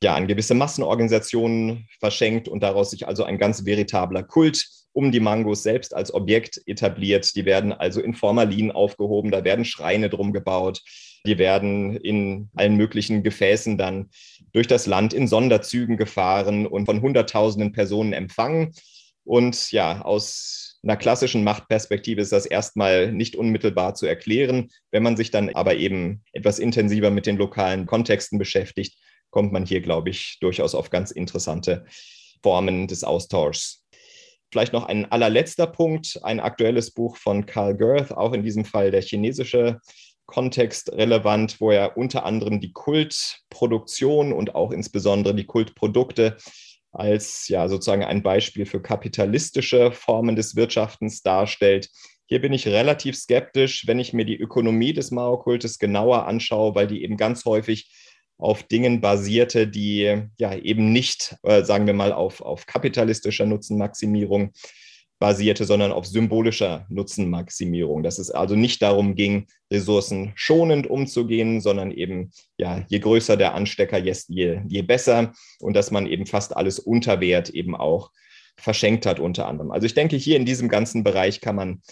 ja, 0.03 0.15
an 0.15 0.27
gewisse 0.27 0.55
Massenorganisationen 0.55 1.89
verschenkt 2.01 2.49
und 2.49 2.63
daraus 2.63 2.91
sich 2.91 3.07
also 3.07 3.25
ein 3.25 3.39
ganz 3.39 3.65
veritabler 3.65 4.23
Kult 4.23 4.67
um 4.93 5.13
die 5.13 5.21
Mangos 5.21 5.63
selbst 5.63 5.95
als 5.95 6.13
Objekt 6.13 6.63
etabliert. 6.67 7.37
Die 7.37 7.45
werden 7.45 7.73
also 7.73 8.01
in 8.01 8.15
Formalin 8.15 8.71
aufgehoben, 8.71 9.31
da 9.31 9.45
werden 9.45 9.65
Schreine 9.65 10.09
drum 10.09 10.33
gebaut. 10.33 10.83
Die 11.27 11.39
werden 11.39 11.97
in 11.97 12.49
allen 12.55 12.77
möglichen 12.77 13.23
Gefäßen 13.23 13.77
dann 13.77 14.11
durch 14.53 14.69
das 14.69 14.87
Land 14.87 15.13
in 15.13 15.27
Sonderzügen 15.27 15.97
gefahren 15.97 16.67
und 16.67 16.87
von 16.87 17.03
Hunderttausenden 17.03 17.73
Personen 17.73 18.13
empfangen. 18.13 18.73
Und 19.25 19.73
ja, 19.73 20.03
aus 20.03 20.79
einer 20.85 20.97
klassischen 20.97 21.43
Machtperspektive 21.43 22.21
ist 22.21 22.33
das 22.33 22.47
erstmal 22.47 23.13
nicht 23.13 23.35
unmittelbar 23.35 23.95
zu 23.95 24.07
erklären. 24.07 24.69
Wenn 24.93 25.03
man 25.03 25.17
sich 25.17 25.33
dann 25.33 25.51
aber 25.51 25.75
eben 25.75 26.23
etwas 26.33 26.61
intensiver 26.61 27.11
mit 27.11 27.27
den 27.27 27.37
lokalen 27.37 27.87
Kontexten 27.87 28.39
beschäftigt, 28.39 28.97
kommt 29.37 29.53
man 29.53 29.67
hier, 29.67 29.83
glaube 29.83 30.09
ich, 30.09 30.39
durchaus 30.41 30.75
auf 30.75 30.89
ganz 30.89 31.11
interessante 31.11 31.85
Formen 32.43 32.87
des 32.87 33.05
Austauschs. 33.05 33.85
Vielleicht 34.51 34.73
noch 34.73 34.87
ein 34.87 35.13
allerletzter 35.13 35.67
Punkt, 35.67 36.19
ein 36.23 36.41
aktuelles 36.41 36.91
Buch 36.93 37.19
von 37.19 37.45
Carl 37.45 37.77
Girth, 37.77 38.13
auch 38.13 38.33
in 38.33 38.43
diesem 38.43 38.65
Fall 38.65 38.91
der 38.91 39.03
chinesische 39.03 39.79
Kontext 40.25 40.91
relevant, 40.91 41.61
wo 41.61 41.71
er 41.71 41.99
unter 41.99 42.25
anderem 42.25 42.63
die 42.63 42.73
Kultproduktion 42.73 44.33
und 44.33 44.55
auch 44.55 44.71
insbesondere 44.71 45.35
die 45.35 45.45
Kultprodukte 45.45 46.39
als 46.93 47.47
ja 47.49 47.69
sozusagen 47.69 48.05
ein 48.05 48.23
Beispiel 48.23 48.65
für 48.65 48.81
kapitalistische 48.81 49.93
Formen 49.93 50.35
des 50.35 50.57
Wirtschaftens 50.57 51.21
darstellt. 51.21 51.91
Hier 52.25 52.41
bin 52.41 52.55
ich 52.55 52.67
relativ 52.67 53.17
skeptisch, 53.17 53.87
wenn 53.87 53.99
ich 53.99 54.15
mir 54.15 54.25
die 54.25 54.41
Ökonomie 54.41 54.95
des 54.95 55.11
Mao-Kultes 55.11 55.79
genauer 55.79 56.27
anschaue, 56.27 56.75
weil 56.75 56.87
die 56.87 57.03
eben 57.03 57.19
ganz 57.19 57.45
häufig 57.45 57.91
auf 58.39 58.63
Dingen 58.65 59.01
basierte, 59.01 59.67
die 59.67 60.23
ja 60.39 60.55
eben 60.55 60.93
nicht, 60.93 61.37
äh, 61.43 61.65
sagen 61.65 61.87
wir 61.87 61.95
mal, 61.95 62.13
auf, 62.13 62.41
auf 62.41 62.67
kapitalistischer 62.67 63.47
Nutzenmaximierung 63.47 64.53
basierte, 65.19 65.65
sondern 65.65 65.93
auf 65.93 66.07
symbolischer 66.07 66.87
Nutzenmaximierung. 66.91 68.03
Dass 68.03 68.19
es 68.19 68.31
also 68.31 68.55
nicht 68.55 68.83
darum 68.83 69.15
ging, 69.15 69.47
Ressourcen 69.73 70.33
schonend 70.35 70.87
umzugehen, 70.87 71.61
sondern 71.61 71.91
eben, 71.91 72.33
ja, 72.59 72.85
je 72.89 72.99
größer 72.99 73.37
der 73.37 73.55
Anstecker, 73.55 73.99
je, 73.99 74.61
je 74.69 74.83
besser 74.83 75.33
und 75.61 75.75
dass 75.75 75.91
man 75.91 76.07
eben 76.07 76.27
fast 76.27 76.55
alles 76.57 76.79
unter 76.79 77.21
Wert 77.21 77.49
eben 77.51 77.75
auch 77.75 78.11
verschenkt 78.59 79.07
hat 79.07 79.21
unter 79.21 79.49
anderem. 79.49 79.71
Also 79.71 79.87
ich 79.87 79.95
denke, 79.95 80.17
hier 80.17 80.37
in 80.37 80.47
diesem 80.47 80.69
ganzen 80.69 81.05
Bereich 81.05 81.41
kann 81.41 81.57
man 81.57 81.83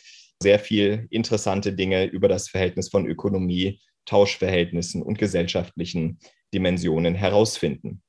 sehr 0.42 0.58
viel 0.58 1.06
interessante 1.10 1.72
Dinge 1.72 2.04
über 2.04 2.28
das 2.28 2.48
Verhältnis 2.48 2.88
von 2.88 3.06
Ökonomie, 3.06 3.80
Tauschverhältnissen 4.06 5.02
und 5.02 5.18
gesellschaftlichen 5.18 6.18
Dimensionen 6.52 7.14
herausfinden. 7.14 8.02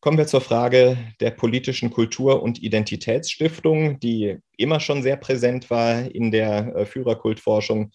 Kommen 0.00 0.18
wir 0.18 0.26
zur 0.26 0.40
Frage 0.40 0.96
der 1.20 1.30
politischen 1.30 1.90
Kultur- 1.90 2.42
und 2.42 2.60
Identitätsstiftung, 2.60 4.00
die 4.00 4.36
immer 4.56 4.80
schon 4.80 5.00
sehr 5.00 5.16
präsent 5.16 5.70
war 5.70 6.12
in 6.12 6.32
der 6.32 6.74
äh, 6.74 6.86
Führerkultforschung 6.86 7.92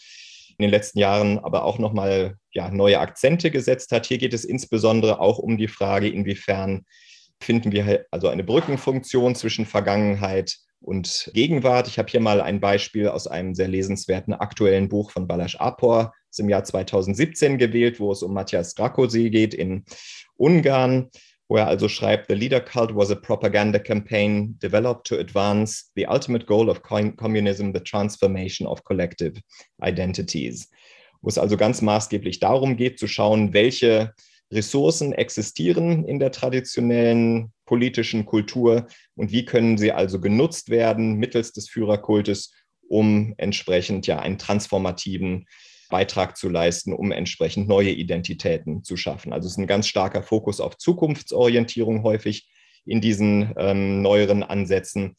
in 0.57 0.63
den 0.63 0.69
letzten 0.69 0.99
Jahren, 0.99 1.37
aber 1.39 1.65
auch 1.65 1.79
nochmal 1.79 2.37
ja, 2.51 2.71
neue 2.71 2.99
Akzente 2.99 3.51
gesetzt 3.51 3.91
hat. 3.91 4.05
Hier 4.05 4.17
geht 4.17 4.33
es 4.33 4.45
insbesondere 4.45 5.19
auch 5.19 5.37
um 5.37 5.57
die 5.57 5.67
Frage, 5.67 6.07
inwiefern 6.07 6.85
finden 7.41 7.71
wir 7.71 8.05
also 8.09 8.29
eine 8.29 8.43
Brückenfunktion 8.43 9.35
zwischen 9.35 9.65
Vergangenheit 9.65 10.57
und 10.79 11.29
Gegenwart. 11.33 11.87
Ich 11.87 11.97
habe 11.99 12.09
hier 12.09 12.19
mal 12.19 12.41
ein 12.41 12.59
Beispiel 12.59 13.07
aus 13.07 13.27
einem 13.27 13.55
sehr 13.55 13.67
lesenswerten 13.67 14.33
aktuellen 14.33 14.89
Buch 14.89 15.11
von 15.11 15.27
Balasch 15.27 15.55
Apor 15.57 16.13
aus 16.29 16.35
dem 16.37 16.49
Jahr 16.49 16.63
2017 16.63 17.57
gewählt, 17.57 17.99
wo 17.99 18.11
es 18.11 18.23
um 18.23 18.33
Matthias 18.33 18.73
Drakosi 18.73 19.29
geht 19.29 19.53
in 19.53 19.85
Ungarn 20.35 21.09
wo 21.49 21.55
er 21.55 21.67
also 21.67 21.87
schreibt, 21.87 22.27
The 22.27 22.35
Leader 22.35 22.59
Cult 22.59 22.95
was 22.95 23.09
a 23.09 23.15
propaganda 23.15 23.79
campaign 23.79 24.57
developed 24.59 25.07
to 25.07 25.17
advance 25.17 25.91
the 25.95 26.05
ultimate 26.05 26.45
goal 26.45 26.69
of 26.69 26.81
communism, 26.81 27.71
the 27.73 27.79
transformation 27.79 28.67
of 28.67 28.83
collective 28.83 29.41
identities. 29.81 30.69
Wo 31.21 31.29
es 31.29 31.37
also 31.37 31.57
ganz 31.57 31.81
maßgeblich 31.81 32.39
darum 32.39 32.75
geht, 32.75 32.99
zu 32.99 33.07
schauen, 33.07 33.53
welche 33.53 34.13
Ressourcen 34.51 35.13
existieren 35.13 36.05
in 36.05 36.19
der 36.19 36.31
traditionellen 36.31 37.53
politischen 37.67 38.25
Kultur 38.25 38.87
und 39.15 39.31
wie 39.31 39.45
können 39.45 39.77
sie 39.77 39.91
also 39.91 40.19
genutzt 40.19 40.69
werden 40.69 41.15
mittels 41.15 41.53
des 41.53 41.69
Führerkultes, 41.69 42.53
um 42.89 43.35
entsprechend 43.37 44.07
ja 44.07 44.19
einen 44.19 44.39
transformativen 44.39 45.45
Beitrag 45.89 46.35
zu 46.35 46.49
leisten, 46.49 46.93
um 46.93 47.11
entsprechend 47.11 47.67
neue 47.67 47.91
Identitäten 47.91 48.83
zu 48.83 48.97
schaffen. 48.97 49.31
Also 49.31 49.45
es 49.45 49.53
ist 49.53 49.59
ein 49.59 49.67
ganz 49.67 49.87
starker 49.87 50.23
Fokus 50.23 50.59
auf 50.59 50.77
Zukunftsorientierung 50.77 52.03
häufig 52.03 52.49
in 52.85 53.01
diesen 53.01 53.53
ähm, 53.57 54.01
neueren 54.01 54.43
Ansätzen. 54.43 55.15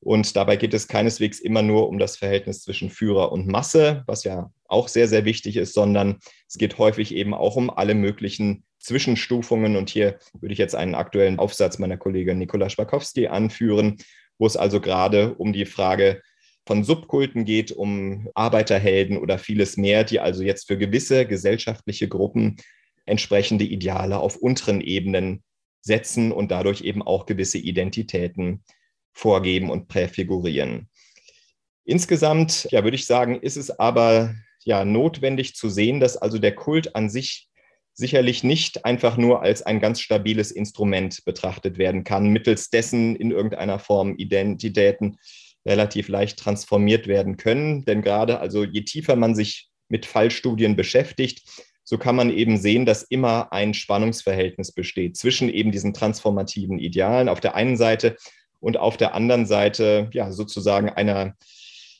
Und 0.00 0.36
dabei 0.36 0.56
geht 0.56 0.74
es 0.74 0.88
keineswegs 0.88 1.40
immer 1.40 1.62
nur 1.62 1.88
um 1.88 1.98
das 1.98 2.16
Verhältnis 2.16 2.62
zwischen 2.62 2.90
Führer 2.90 3.32
und 3.32 3.46
Masse, 3.46 4.04
was 4.06 4.24
ja 4.24 4.50
auch 4.66 4.88
sehr, 4.88 5.08
sehr 5.08 5.24
wichtig 5.24 5.56
ist, 5.56 5.74
sondern 5.74 6.18
es 6.48 6.58
geht 6.58 6.78
häufig 6.78 7.14
eben 7.14 7.34
auch 7.34 7.56
um 7.56 7.70
alle 7.70 7.94
möglichen 7.94 8.65
Zwischenstufungen. 8.86 9.76
Und 9.76 9.90
hier 9.90 10.18
würde 10.40 10.52
ich 10.52 10.58
jetzt 10.58 10.74
einen 10.74 10.94
aktuellen 10.94 11.38
Aufsatz 11.38 11.78
meiner 11.78 11.96
Kollegin 11.96 12.38
Nikola 12.38 12.70
Spakowski 12.70 13.26
anführen, 13.26 13.96
wo 14.38 14.46
es 14.46 14.56
also 14.56 14.80
gerade 14.80 15.34
um 15.34 15.52
die 15.52 15.66
Frage 15.66 16.22
von 16.66 16.82
Subkulten 16.82 17.44
geht, 17.44 17.72
um 17.72 18.28
Arbeiterhelden 18.34 19.18
oder 19.18 19.38
vieles 19.38 19.76
mehr, 19.76 20.04
die 20.04 20.20
also 20.20 20.42
jetzt 20.42 20.66
für 20.66 20.76
gewisse 20.76 21.26
gesellschaftliche 21.26 22.08
Gruppen 22.08 22.56
entsprechende 23.04 23.64
Ideale 23.64 24.18
auf 24.18 24.36
unteren 24.36 24.80
Ebenen 24.80 25.44
setzen 25.80 26.32
und 26.32 26.50
dadurch 26.50 26.82
eben 26.82 27.02
auch 27.02 27.26
gewisse 27.26 27.58
Identitäten 27.58 28.64
vorgeben 29.12 29.70
und 29.70 29.86
präfigurieren. 29.86 30.88
Insgesamt, 31.84 32.68
ja, 32.72 32.82
würde 32.82 32.96
ich 32.96 33.06
sagen, 33.06 33.40
ist 33.40 33.56
es 33.56 33.70
aber 33.70 34.34
ja 34.64 34.84
notwendig 34.84 35.54
zu 35.54 35.70
sehen, 35.70 36.00
dass 36.00 36.16
also 36.16 36.38
der 36.38 36.54
Kult 36.54 36.96
an 36.96 37.08
sich 37.08 37.48
sicherlich 37.96 38.44
nicht 38.44 38.84
einfach 38.84 39.16
nur 39.16 39.42
als 39.42 39.62
ein 39.62 39.80
ganz 39.80 40.00
stabiles 40.00 40.50
Instrument 40.50 41.24
betrachtet 41.24 41.78
werden 41.78 42.04
kann, 42.04 42.28
mittels 42.28 42.68
dessen 42.68 43.16
in 43.16 43.30
irgendeiner 43.30 43.78
Form 43.78 44.16
Identitäten 44.16 45.18
relativ 45.64 46.08
leicht 46.08 46.38
transformiert 46.38 47.08
werden 47.08 47.38
können. 47.38 47.84
Denn 47.86 48.02
gerade, 48.02 48.38
also 48.38 48.64
je 48.64 48.82
tiefer 48.82 49.16
man 49.16 49.34
sich 49.34 49.68
mit 49.88 50.04
Fallstudien 50.04 50.76
beschäftigt, 50.76 51.48
so 51.84 51.96
kann 51.96 52.16
man 52.16 52.30
eben 52.30 52.58
sehen, 52.58 52.84
dass 52.84 53.02
immer 53.02 53.52
ein 53.52 53.72
Spannungsverhältnis 53.72 54.72
besteht 54.72 55.16
zwischen 55.16 55.48
eben 55.48 55.72
diesen 55.72 55.94
transformativen 55.94 56.78
Idealen 56.78 57.28
auf 57.28 57.40
der 57.40 57.54
einen 57.54 57.76
Seite 57.76 58.16
und 58.60 58.76
auf 58.76 58.96
der 58.96 59.14
anderen 59.14 59.46
Seite 59.46 60.10
ja 60.12 60.32
sozusagen 60.32 60.90
einer 60.90 61.34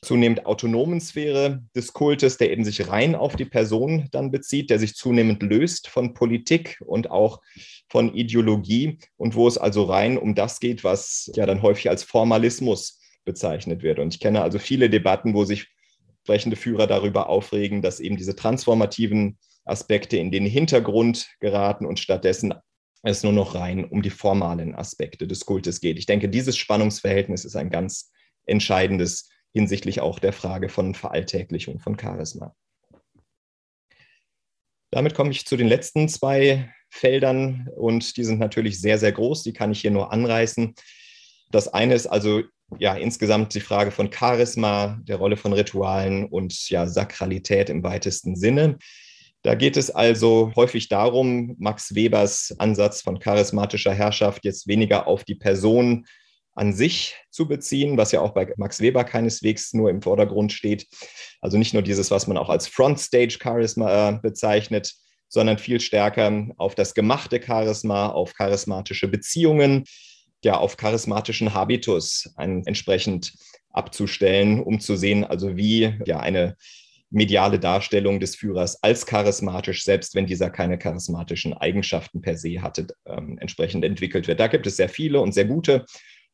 zunehmend 0.01 0.45
autonomen 0.45 1.01
Sphäre 1.01 1.63
des 1.75 1.93
Kultes, 1.93 2.37
der 2.37 2.51
eben 2.51 2.63
sich 2.63 2.87
rein 2.89 3.15
auf 3.15 3.35
die 3.35 3.45
Person 3.45 4.07
dann 4.11 4.31
bezieht, 4.31 4.69
der 4.69 4.79
sich 4.79 4.95
zunehmend 4.95 5.41
löst 5.43 5.87
von 5.87 6.13
Politik 6.13 6.77
und 6.85 7.09
auch 7.09 7.41
von 7.89 8.13
Ideologie 8.13 8.99
und 9.17 9.35
wo 9.35 9.47
es 9.47 9.57
also 9.57 9.83
rein 9.83 10.17
um 10.17 10.35
das 10.35 10.59
geht, 10.59 10.83
was 10.83 11.31
ja 11.35 11.45
dann 11.45 11.61
häufig 11.61 11.89
als 11.89 12.03
Formalismus 12.03 13.01
bezeichnet 13.25 13.83
wird. 13.83 13.99
Und 13.99 14.13
ich 14.13 14.19
kenne 14.19 14.41
also 14.41 14.59
viele 14.59 14.89
Debatten, 14.89 15.33
wo 15.33 15.43
sich 15.45 15.67
sprechende 16.23 16.57
Führer 16.57 16.87
darüber 16.87 17.29
aufregen, 17.29 17.81
dass 17.81 17.99
eben 17.99 18.17
diese 18.17 18.35
transformativen 18.35 19.37
Aspekte 19.63 20.17
in 20.17 20.31
den 20.31 20.45
Hintergrund 20.45 21.27
geraten 21.39 21.85
und 21.85 21.99
stattdessen 21.99 22.53
es 23.03 23.23
nur 23.23 23.33
noch 23.33 23.55
rein 23.55 23.85
um 23.85 24.01
die 24.01 24.09
formalen 24.09 24.75
Aspekte 24.75 25.27
des 25.27 25.45
Kultes 25.45 25.81
geht. 25.81 25.97
Ich 25.97 26.05
denke, 26.05 26.29
dieses 26.29 26.57
Spannungsverhältnis 26.57 27.45
ist 27.45 27.55
ein 27.55 27.69
ganz 27.69 28.11
entscheidendes 28.45 29.29
hinsichtlich 29.53 30.01
auch 30.01 30.19
der 30.19 30.33
Frage 30.33 30.69
von 30.69 30.93
Veralltäglichung 30.93 31.79
von 31.79 31.97
Charisma. 31.99 32.55
Damit 34.91 35.15
komme 35.15 35.31
ich 35.31 35.45
zu 35.45 35.57
den 35.57 35.67
letzten 35.67 36.07
zwei 36.07 36.73
Feldern 36.89 37.69
und 37.75 38.17
die 38.17 38.23
sind 38.23 38.39
natürlich 38.39 38.79
sehr, 38.79 38.97
sehr 38.97 39.11
groß. 39.11 39.43
Die 39.43 39.53
kann 39.53 39.71
ich 39.71 39.81
hier 39.81 39.91
nur 39.91 40.11
anreißen. 40.11 40.73
Das 41.51 41.67
eine 41.67 41.93
ist 41.93 42.07
also 42.07 42.43
ja 42.79 42.95
insgesamt 42.95 43.53
die 43.53 43.61
Frage 43.61 43.91
von 43.91 44.11
Charisma, 44.11 44.99
der 45.03 45.17
Rolle 45.17 45.37
von 45.37 45.53
Ritualen 45.53 46.25
und 46.25 46.69
ja 46.69 46.87
Sakralität 46.87 47.69
im 47.69 47.83
weitesten 47.83 48.35
Sinne. 48.35 48.77
Da 49.43 49.55
geht 49.55 49.77
es 49.77 49.91
also 49.91 50.51
häufig 50.55 50.89
darum, 50.89 51.55
Max 51.59 51.95
Webers 51.95 52.55
Ansatz 52.57 53.01
von 53.01 53.19
charismatischer 53.19 53.93
Herrschaft 53.93 54.43
jetzt 54.43 54.67
weniger 54.67 55.07
auf 55.07 55.23
die 55.23 55.35
Person 55.35 56.05
an 56.57 56.73
sich 56.73 57.15
zu 57.29 57.47
beziehen, 57.47 57.97
was 57.97 58.11
ja 58.11 58.21
auch 58.21 58.33
bei 58.33 58.51
Max 58.57 58.81
Weber 58.81 59.03
keineswegs 59.03 59.73
nur 59.73 59.89
im 59.89 60.01
Vordergrund 60.01 60.51
steht. 60.51 60.87
Also 61.39 61.57
nicht 61.57 61.73
nur 61.73 61.83
dieses, 61.83 62.09
was 62.09 62.25
man 62.27 62.37
auch 62.37 62.49
als 62.49 62.67
Frontstage 62.67 63.37
Charisma 63.41 64.09
äh, 64.09 64.19
bezeichnet, 64.19 64.93
sondern 65.29 65.59
viel 65.59 65.79
stärker 65.79 66.47
auf 66.57 66.73
das 66.73 66.93
gemachte 66.93 67.39
Charisma, 67.45 68.07
auf 68.07 68.33
charismatische 68.33 69.07
Beziehungen, 69.07 69.83
ja 70.43 70.57
auf 70.57 70.77
charismatischen 70.77 71.53
Habitus 71.53 72.33
entsprechend 72.37 73.33
abzustellen, 73.69 74.61
um 74.61 74.79
zu 74.79 74.95
sehen, 74.95 75.25
also 75.25 75.57
wie 75.57 75.93
ja 76.05 76.19
eine 76.19 76.55
mediale 77.09 77.59
Darstellung 77.59 78.19
des 78.19 78.35
Führers 78.35 78.81
als 78.83 79.05
charismatisch, 79.05 79.83
selbst 79.83 80.15
wenn 80.15 80.25
dieser 80.25 80.49
keine 80.49 80.77
charismatischen 80.77 81.53
Eigenschaften 81.53 82.21
per 82.21 82.37
se 82.37 82.61
hatte, 82.61 82.87
ähm, 83.05 83.37
entsprechend 83.39 83.85
entwickelt 83.85 84.27
wird. 84.27 84.39
Da 84.39 84.47
gibt 84.47 84.67
es 84.67 84.75
sehr 84.75 84.89
viele 84.89 85.21
und 85.21 85.33
sehr 85.33 85.45
gute 85.45 85.85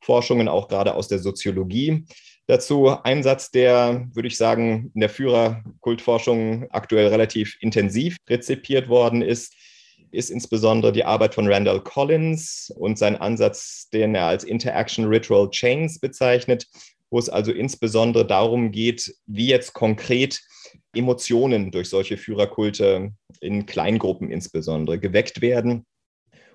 Forschungen, 0.03 0.47
auch 0.47 0.67
gerade 0.67 0.95
aus 0.95 1.07
der 1.07 1.19
Soziologie. 1.19 2.05
Dazu 2.47 2.89
ein 2.89 3.23
Satz, 3.23 3.51
der, 3.51 4.07
würde 4.13 4.27
ich 4.27 4.37
sagen, 4.37 4.91
in 4.93 4.99
der 4.99 5.09
Führerkultforschung 5.09 6.67
aktuell 6.71 7.07
relativ 7.07 7.57
intensiv 7.61 8.17
rezipiert 8.29 8.89
worden 8.89 9.21
ist, 9.21 9.53
ist 10.11 10.29
insbesondere 10.29 10.91
die 10.91 11.05
Arbeit 11.05 11.33
von 11.33 11.51
Randall 11.51 11.81
Collins 11.81 12.71
und 12.77 12.99
sein 12.99 13.15
Ansatz, 13.15 13.89
den 13.91 14.13
er 14.13 14.27
als 14.27 14.43
Interaction 14.43 15.05
Ritual 15.05 15.49
Chains 15.49 15.99
bezeichnet, 15.99 16.67
wo 17.09 17.17
es 17.17 17.29
also 17.29 17.51
insbesondere 17.51 18.25
darum 18.25 18.71
geht, 18.71 19.15
wie 19.25 19.47
jetzt 19.47 19.73
konkret 19.73 20.41
Emotionen 20.93 21.71
durch 21.71 21.89
solche 21.89 22.17
Führerkulte 22.17 23.11
in 23.39 23.65
Kleingruppen 23.65 24.29
insbesondere 24.29 24.99
geweckt 24.99 25.41
werden. 25.41 25.85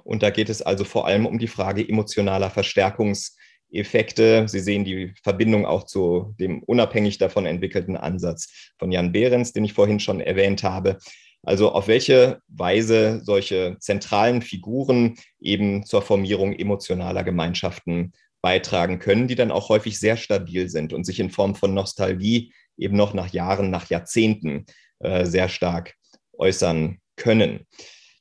Und 0.09 0.23
da 0.23 0.31
geht 0.31 0.49
es 0.49 0.63
also 0.63 0.85
vor 0.85 1.07
allem 1.07 1.27
um 1.27 1.39
die 1.39 1.49
Frage 1.49 1.87
emotionaler 1.87 2.49
Verstärkungseffekte. 2.49 4.49
Sie 4.49 4.61
sehen 4.61 4.87
die 4.87 5.13
Verbindung 5.23 5.67
auch 5.67 5.85
zu 5.85 6.35
dem 6.41 6.63
unabhängig 6.63 7.19
davon 7.19 7.45
entwickelten 7.45 7.95
Ansatz 7.95 8.73
von 8.79 8.91
Jan 8.91 9.13
Behrens, 9.13 9.53
den 9.53 9.67
ich 9.67 9.75
vorhin 9.75 10.01
schon 10.01 10.23
erwähnt 10.23 10.63
habe. 10.63 10.97
Also 11.43 11.73
auf 11.73 11.89
welche 11.89 12.39
Weise 12.49 13.21
solche 13.23 13.77
zentralen 13.81 14.41
Figuren 14.41 15.17
eben 15.41 15.85
zur 15.85 16.01
Formierung 16.01 16.55
emotionaler 16.55 17.23
Gemeinschaften 17.23 18.13
beitragen 18.41 19.01
können, 19.01 19.29
die 19.29 19.35
dann 19.35 19.51
auch 19.51 19.69
häufig 19.69 20.01
sehr 20.01 20.17
stabil 20.17 20.71
sind 20.71 20.95
und 20.95 21.05
sich 21.05 21.21
in 21.21 21.29
Form 21.29 21.55
von 21.55 21.75
Nostalgie 21.75 22.55
eben 22.79 22.97
noch 22.97 23.13
nach 23.13 23.31
Jahren, 23.31 23.69
nach 23.69 23.91
Jahrzehnten 23.91 24.65
äh, 25.01 25.27
sehr 25.27 25.51
stark 25.51 25.97
äußern 26.33 26.97
können. 27.17 27.67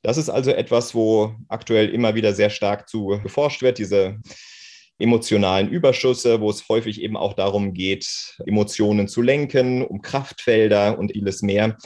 Das 0.02 0.16
ist 0.16 0.28
also 0.28 0.50
etwas, 0.50 0.94
wo 0.94 1.34
aktuell 1.48 1.88
immer 1.88 2.14
wieder 2.14 2.32
sehr 2.32 2.50
stark 2.50 2.88
zu 2.88 3.18
geforscht 3.22 3.62
wird, 3.62 3.78
diese 3.78 4.18
emotionalen 4.98 5.68
Überschüsse, 5.68 6.40
wo 6.40 6.50
es 6.50 6.68
häufig 6.68 7.00
eben 7.00 7.16
auch 7.16 7.34
darum 7.34 7.72
geht, 7.72 8.36
Emotionen 8.46 9.08
zu 9.08 9.22
lenken, 9.22 9.84
um 9.84 10.02
Kraftfelder 10.02 10.98
und 10.98 11.12
vieles 11.12 11.42
mehr. 11.42 11.76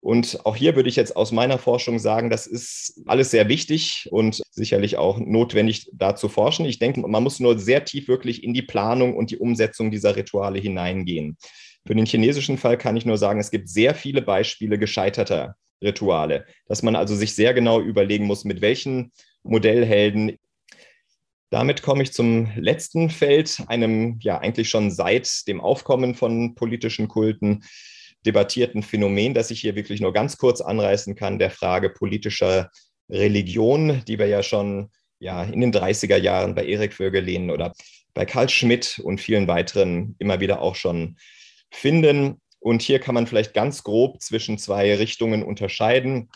Und 0.00 0.46
auch 0.46 0.54
hier 0.54 0.76
würde 0.76 0.88
ich 0.88 0.96
jetzt 0.96 1.16
aus 1.16 1.32
meiner 1.32 1.58
Forschung 1.58 1.98
sagen, 1.98 2.30
das 2.30 2.46
ist 2.46 3.02
alles 3.06 3.30
sehr 3.32 3.48
wichtig 3.48 4.08
und 4.12 4.40
sicherlich 4.50 4.98
auch 4.98 5.18
notwendig, 5.18 5.90
da 5.92 6.14
zu 6.14 6.28
forschen. 6.28 6.64
Ich 6.64 6.78
denke, 6.78 7.00
man 7.00 7.22
muss 7.22 7.40
nur 7.40 7.58
sehr 7.58 7.84
tief 7.84 8.06
wirklich 8.06 8.44
in 8.44 8.54
die 8.54 8.62
Planung 8.62 9.16
und 9.16 9.30
die 9.30 9.38
Umsetzung 9.38 9.90
dieser 9.90 10.14
Rituale 10.14 10.60
hineingehen. 10.60 11.36
Für 11.86 11.94
den 11.94 12.06
chinesischen 12.06 12.58
Fall 12.58 12.78
kann 12.78 12.96
ich 12.96 13.06
nur 13.06 13.18
sagen, 13.18 13.40
es 13.40 13.50
gibt 13.50 13.68
sehr 13.68 13.94
viele 13.94 14.22
Beispiele 14.22 14.78
gescheiterter 14.78 15.56
Rituale, 15.82 16.46
dass 16.66 16.82
man 16.82 16.96
also 16.96 17.14
sich 17.14 17.34
sehr 17.34 17.54
genau 17.54 17.80
überlegen 17.80 18.26
muss, 18.26 18.44
mit 18.44 18.60
welchen 18.60 19.12
Modellhelden 19.42 20.38
damit 21.50 21.82
komme 21.82 22.02
ich 22.02 22.12
zum 22.12 22.50
letzten 22.56 23.08
Feld, 23.08 23.62
einem 23.68 24.18
ja 24.20 24.38
eigentlich 24.38 24.68
schon 24.68 24.90
seit 24.90 25.46
dem 25.46 25.60
Aufkommen 25.60 26.14
von 26.14 26.54
politischen 26.54 27.08
Kulten 27.08 27.64
debattierten 28.26 28.82
Phänomen, 28.82 29.34
das 29.34 29.52
ich 29.52 29.60
hier 29.60 29.76
wirklich 29.76 30.00
nur 30.00 30.12
ganz 30.12 30.36
kurz 30.38 30.60
anreißen 30.60 31.14
kann, 31.14 31.38
der 31.38 31.50
Frage 31.50 31.90
politischer 31.90 32.70
Religion, 33.08 34.02
die 34.08 34.18
wir 34.18 34.26
ja 34.26 34.42
schon 34.42 34.90
ja, 35.20 35.44
in 35.44 35.60
den 35.60 35.72
30er 35.72 36.16
Jahren 36.16 36.54
bei 36.54 36.66
Erik 36.66 36.92
Vögelin 36.92 37.50
oder 37.50 37.72
bei 38.12 38.24
Karl 38.24 38.48
Schmidt 38.48 38.98
und 38.98 39.20
vielen 39.20 39.46
weiteren 39.46 40.16
immer 40.18 40.40
wieder 40.40 40.60
auch 40.60 40.74
schon 40.74 41.16
finden. 41.70 42.40
Und 42.66 42.82
hier 42.82 42.98
kann 42.98 43.14
man 43.14 43.28
vielleicht 43.28 43.54
ganz 43.54 43.84
grob 43.84 44.20
zwischen 44.20 44.58
zwei 44.58 44.92
Richtungen 44.96 45.44
unterscheiden. 45.44 46.30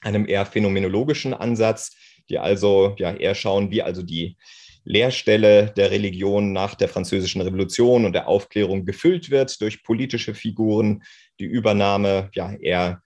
Einem 0.00 0.26
eher 0.26 0.46
phänomenologischen 0.46 1.34
Ansatz, 1.34 1.94
die 2.30 2.38
also 2.38 2.94
ja 2.96 3.12
eher 3.12 3.34
schauen, 3.34 3.70
wie 3.70 3.82
also 3.82 4.02
die 4.02 4.38
Leerstelle 4.84 5.74
der 5.76 5.90
Religion 5.90 6.54
nach 6.54 6.74
der 6.74 6.88
Französischen 6.88 7.42
Revolution 7.42 8.06
und 8.06 8.14
der 8.14 8.28
Aufklärung 8.28 8.86
gefüllt 8.86 9.28
wird 9.28 9.60
durch 9.60 9.82
politische 9.82 10.34
Figuren, 10.34 11.02
die 11.38 11.44
Übernahme 11.44 12.30
ja 12.32 12.54
eher, 12.54 13.02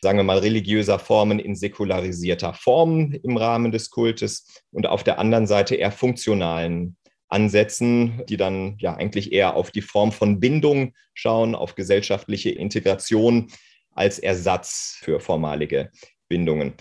sagen 0.00 0.18
wir 0.18 0.24
mal, 0.24 0.38
religiöser 0.38 0.98
Formen 0.98 1.38
in 1.38 1.54
säkularisierter 1.54 2.54
Form 2.54 3.12
im 3.22 3.36
Rahmen 3.36 3.70
des 3.70 3.90
Kultes 3.90 4.62
und 4.70 4.86
auf 4.86 5.04
der 5.04 5.18
anderen 5.18 5.46
Seite 5.46 5.74
eher 5.74 5.92
funktionalen 5.92 6.96
Ansätzen, 7.34 8.22
die 8.28 8.36
dann 8.36 8.76
ja 8.78 8.94
eigentlich 8.94 9.32
eher 9.32 9.56
auf 9.56 9.72
die 9.72 9.82
Form 9.82 10.12
von 10.12 10.38
Bindung 10.38 10.94
schauen, 11.14 11.56
auf 11.56 11.74
gesellschaftliche 11.74 12.50
Integration 12.50 13.48
als 13.92 14.20
Ersatz 14.20 14.98
für 15.02 15.18
formalige 15.18 15.90
Bindungen. 16.28 16.74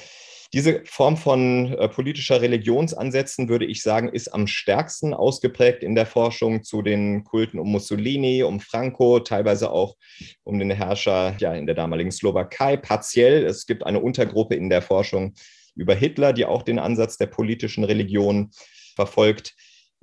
Diese 0.54 0.84
Form 0.86 1.18
von 1.18 1.74
äh, 1.74 1.90
politischer 1.90 2.40
Religionsansätzen, 2.40 3.50
würde 3.50 3.66
ich 3.66 3.82
sagen, 3.82 4.10
ist 4.10 4.28
am 4.28 4.46
stärksten 4.46 5.16
ausgeprägt 5.16 5.82
in 5.82 5.96
der 5.96 6.06
Forschung 6.06 6.64
zu 6.64 6.84
den 6.84 7.24
Kulten 7.24 7.58
um 7.58 7.72
Mussolini, 7.72 8.44
um 8.44 8.60
Franco, 8.60 9.20
teilweise 9.20 9.72
auch 9.72 9.96
um 10.44 10.60
den 10.60 10.70
Herrscher 10.70 11.36
ja, 11.40 11.56
in 11.56 11.66
der 11.66 11.74
damaligen 11.74 12.12
Slowakei, 12.12 12.78
partiell. 12.78 13.44
Es 13.44 13.66
gibt 13.66 13.84
eine 13.84 14.00
Untergruppe 14.00 14.54
in 14.54 14.70
der 14.70 14.84
Forschung 14.84 15.34
über 15.76 15.96
Hitler, 15.96 16.34
die 16.34 16.46
auch 16.46 16.62
den 16.62 16.78
Ansatz 16.78 17.18
der 17.18 17.26
politischen 17.26 17.84
Religion 17.84 18.52
verfolgt. 18.96 19.56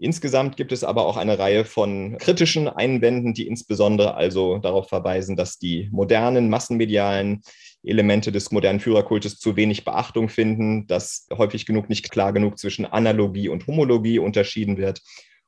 Insgesamt 0.03 0.57
gibt 0.57 0.73
es 0.73 0.83
aber 0.83 1.05
auch 1.05 1.19
eine 1.19 1.39
Reihe 1.39 1.67
von 1.67 2.17
kritischen 2.17 2.69
Einwänden, 2.69 3.35
die 3.35 3.47
insbesondere 3.47 4.15
also 4.15 4.57
darauf 4.57 4.89
verweisen, 4.89 5.37
dass 5.37 5.59
die 5.59 5.91
modernen 5.93 6.49
massenmedialen 6.49 7.43
Elemente 7.83 8.33
des 8.33 8.51
modernen 8.51 8.81
Führerkultes 8.81 9.39
zu 9.39 9.57
wenig 9.57 9.85
Beachtung 9.85 10.31
finden, 10.31 10.87
dass 10.87 11.27
häufig 11.37 11.67
genug 11.67 11.91
nicht 11.91 12.11
klar 12.11 12.33
genug 12.33 12.59
zwischen 12.59 12.87
Analogie 12.87 13.51
und 13.51 13.67
Homologie 13.67 14.19
unterschieden 14.19 14.79
wird 14.79 15.03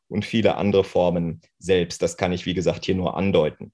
und 0.09 0.27
viele 0.27 0.57
andere 0.57 0.85
Formen 0.85 1.41
selbst. 1.59 2.03
Das 2.03 2.19
kann 2.19 2.33
ich, 2.33 2.45
wie 2.45 2.55
gesagt, 2.55 2.85
hier 2.85 2.95
nur 2.95 3.17
andeuten. 3.17 3.73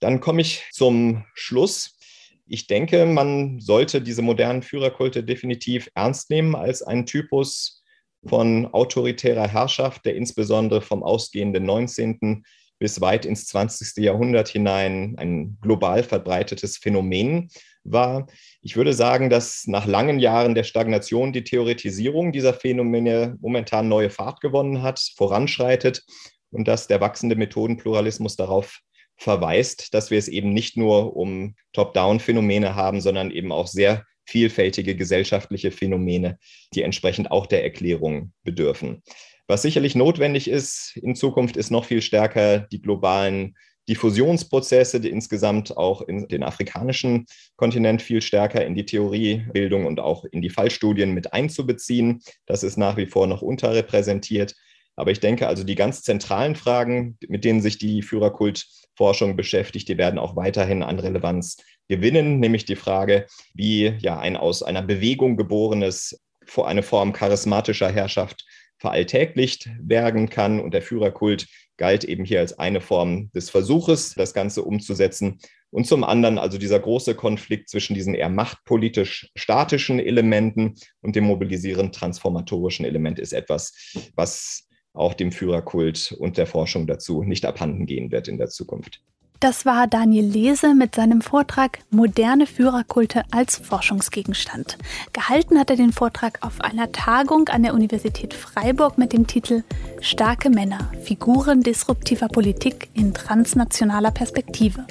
Dann 0.00 0.20
komme 0.20 0.42
ich 0.42 0.64
zum 0.70 1.24
Schluss. 1.32 1.98
Ich 2.46 2.66
denke, 2.66 3.06
man 3.06 3.58
sollte 3.58 4.02
diese 4.02 4.20
modernen 4.20 4.62
Führerkulte 4.62 5.24
definitiv 5.24 5.88
ernst 5.94 6.28
nehmen 6.28 6.54
als 6.54 6.82
einen 6.82 7.06
Typus 7.06 7.79
von 8.26 8.66
autoritärer 8.66 9.48
Herrschaft, 9.48 10.04
der 10.04 10.14
insbesondere 10.14 10.80
vom 10.80 11.02
ausgehenden 11.02 11.64
19 11.64 12.44
bis 12.78 13.00
weit 13.00 13.26
ins 13.26 13.46
20. 13.46 14.02
Jahrhundert 14.02 14.48
hinein 14.48 15.14
ein 15.18 15.58
global 15.60 16.02
verbreitetes 16.02 16.78
Phänomen 16.78 17.50
war. 17.84 18.26
Ich 18.62 18.76
würde 18.76 18.94
sagen, 18.94 19.30
dass 19.30 19.66
nach 19.66 19.86
langen 19.86 20.18
Jahren 20.18 20.54
der 20.54 20.64
Stagnation 20.64 21.32
die 21.32 21.44
Theoretisierung 21.44 22.32
dieser 22.32 22.54
Phänomene 22.54 23.36
momentan 23.40 23.88
neue 23.88 24.10
Fahrt 24.10 24.40
gewonnen 24.40 24.82
hat, 24.82 25.00
voranschreitet 25.16 26.04
und 26.50 26.68
dass 26.68 26.86
der 26.86 27.00
wachsende 27.00 27.36
Methodenpluralismus 27.36 28.36
darauf 28.36 28.80
verweist, 29.16 29.92
dass 29.92 30.10
wir 30.10 30.18
es 30.18 30.28
eben 30.28 30.52
nicht 30.54 30.78
nur 30.78 31.14
um 31.16 31.54
Top-Down-Phänomene 31.74 32.74
haben, 32.74 33.02
sondern 33.02 33.30
eben 33.30 33.52
auch 33.52 33.66
sehr 33.66 34.04
vielfältige 34.30 34.94
gesellschaftliche 34.94 35.72
Phänomene, 35.72 36.38
die 36.74 36.82
entsprechend 36.82 37.30
auch 37.30 37.46
der 37.46 37.64
Erklärung 37.64 38.32
bedürfen. 38.44 39.02
Was 39.48 39.62
sicherlich 39.62 39.96
notwendig 39.96 40.48
ist 40.48 40.96
in 40.96 41.16
Zukunft, 41.16 41.56
ist 41.56 41.70
noch 41.70 41.84
viel 41.84 42.02
stärker 42.02 42.60
die 42.60 42.80
globalen 42.80 43.56
Diffusionsprozesse, 43.88 45.00
die 45.00 45.10
insgesamt 45.10 45.76
auch 45.76 46.02
in 46.02 46.28
den 46.28 46.44
afrikanischen 46.44 47.26
Kontinent 47.56 48.02
viel 48.02 48.22
stärker 48.22 48.64
in 48.64 48.76
die 48.76 48.86
Theoriebildung 48.86 49.86
und 49.86 49.98
auch 49.98 50.24
in 50.24 50.42
die 50.42 50.50
Fallstudien 50.50 51.12
mit 51.12 51.32
einzubeziehen. 51.32 52.20
Das 52.46 52.62
ist 52.62 52.76
nach 52.76 52.96
wie 52.96 53.06
vor 53.06 53.26
noch 53.26 53.42
unterrepräsentiert. 53.42 54.54
Aber 54.96 55.10
ich 55.10 55.20
denke 55.20 55.46
also, 55.46 55.64
die 55.64 55.76
ganz 55.76 56.02
zentralen 56.02 56.56
Fragen, 56.56 57.16
mit 57.28 57.44
denen 57.44 57.60
sich 57.60 57.78
die 57.78 58.02
Führerkultforschung 58.02 59.36
beschäftigt, 59.36 59.88
die 59.88 59.98
werden 59.98 60.18
auch 60.18 60.36
weiterhin 60.36 60.82
an 60.82 60.98
Relevanz 60.98 61.56
gewinnen, 61.88 62.38
nämlich 62.38 62.64
die 62.64 62.76
Frage, 62.76 63.26
wie 63.54 63.94
ja 63.98 64.18
ein 64.18 64.36
aus 64.36 64.62
einer 64.62 64.82
Bewegung 64.82 65.36
geborenes 65.36 66.20
eine 66.56 66.82
Form 66.82 67.12
charismatischer 67.12 67.90
Herrschaft 67.90 68.44
veralltäglicht 68.78 69.70
werden 69.80 70.28
kann. 70.28 70.60
Und 70.60 70.74
der 70.74 70.82
Führerkult 70.82 71.46
galt 71.76 72.04
eben 72.04 72.24
hier 72.24 72.40
als 72.40 72.58
eine 72.58 72.80
Form 72.80 73.30
des 73.32 73.50
Versuches, 73.50 74.14
das 74.14 74.34
Ganze 74.34 74.62
umzusetzen. 74.62 75.38
Und 75.70 75.86
zum 75.86 76.02
anderen 76.02 76.38
also 76.38 76.58
dieser 76.58 76.80
große 76.80 77.14
Konflikt 77.14 77.68
zwischen 77.68 77.94
diesen 77.94 78.14
eher 78.14 78.28
machtpolitisch 78.28 79.30
statischen 79.36 80.00
Elementen 80.00 80.74
und 81.00 81.14
dem 81.14 81.24
mobilisierend 81.24 81.94
transformatorischen 81.94 82.84
Element 82.84 83.18
ist 83.20 83.32
etwas, 83.32 83.72
was 84.16 84.66
auch 84.92 85.14
dem 85.14 85.32
Führerkult 85.32 86.14
und 86.18 86.36
der 86.36 86.46
Forschung 86.46 86.86
dazu 86.86 87.22
nicht 87.22 87.44
abhanden 87.44 87.86
gehen 87.86 88.10
wird 88.10 88.28
in 88.28 88.38
der 88.38 88.48
Zukunft. 88.48 89.00
Das 89.40 89.64
war 89.64 89.86
Daniel 89.86 90.26
Lese 90.26 90.74
mit 90.74 90.94
seinem 90.94 91.22
Vortrag 91.22 91.78
Moderne 91.88 92.46
Führerkulte 92.46 93.22
als 93.30 93.56
Forschungsgegenstand. 93.56 94.76
Gehalten 95.14 95.58
hat 95.58 95.70
er 95.70 95.76
den 95.76 95.92
Vortrag 95.92 96.44
auf 96.44 96.60
einer 96.60 96.92
Tagung 96.92 97.48
an 97.48 97.62
der 97.62 97.72
Universität 97.72 98.34
Freiburg 98.34 98.98
mit 98.98 99.14
dem 99.14 99.26
Titel 99.26 99.62
Starke 100.02 100.50
Männer, 100.50 100.92
Figuren 101.02 101.62
disruptiver 101.62 102.28
Politik 102.28 102.90
in 102.92 103.14
transnationaler 103.14 104.10
Perspektive. 104.10 104.84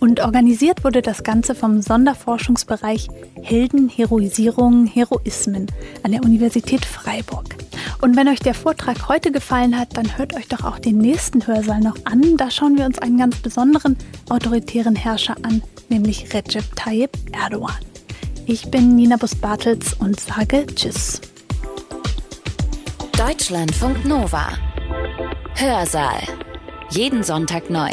Und 0.00 0.20
organisiert 0.20 0.84
wurde 0.84 1.02
das 1.02 1.22
Ganze 1.22 1.54
vom 1.54 1.82
Sonderforschungsbereich 1.82 3.08
Helden, 3.40 3.88
Heroisierungen, 3.88 4.86
Heroismen 4.86 5.66
an 6.02 6.12
der 6.12 6.22
Universität 6.22 6.84
Freiburg. 6.84 7.56
Und 8.00 8.16
wenn 8.16 8.28
euch 8.28 8.40
der 8.40 8.54
Vortrag 8.54 9.08
heute 9.08 9.30
gefallen 9.30 9.78
hat, 9.78 9.96
dann 9.96 10.18
hört 10.18 10.34
euch 10.34 10.48
doch 10.48 10.64
auch 10.64 10.78
den 10.78 10.98
nächsten 10.98 11.46
Hörsaal 11.46 11.80
noch 11.80 11.96
an. 12.04 12.36
Da 12.36 12.50
schauen 12.50 12.76
wir 12.76 12.84
uns 12.84 12.98
einen 12.98 13.18
ganz 13.18 13.36
besonderen 13.36 13.96
autoritären 14.28 14.96
Herrscher 14.96 15.36
an, 15.42 15.62
nämlich 15.88 16.34
Recep 16.34 16.64
Tayyip 16.74 17.10
Erdogan. 17.32 17.76
Ich 18.46 18.70
bin 18.70 18.96
Nina 18.96 19.16
Bus-Bartels 19.16 19.94
und 19.94 20.18
sage 20.18 20.66
Tschüss. 20.66 21.20
Deutschlandfunk 23.16 24.04
Nova. 24.04 24.48
Hörsaal. 25.54 26.22
Jeden 26.90 27.22
Sonntag 27.22 27.70
neu. 27.70 27.92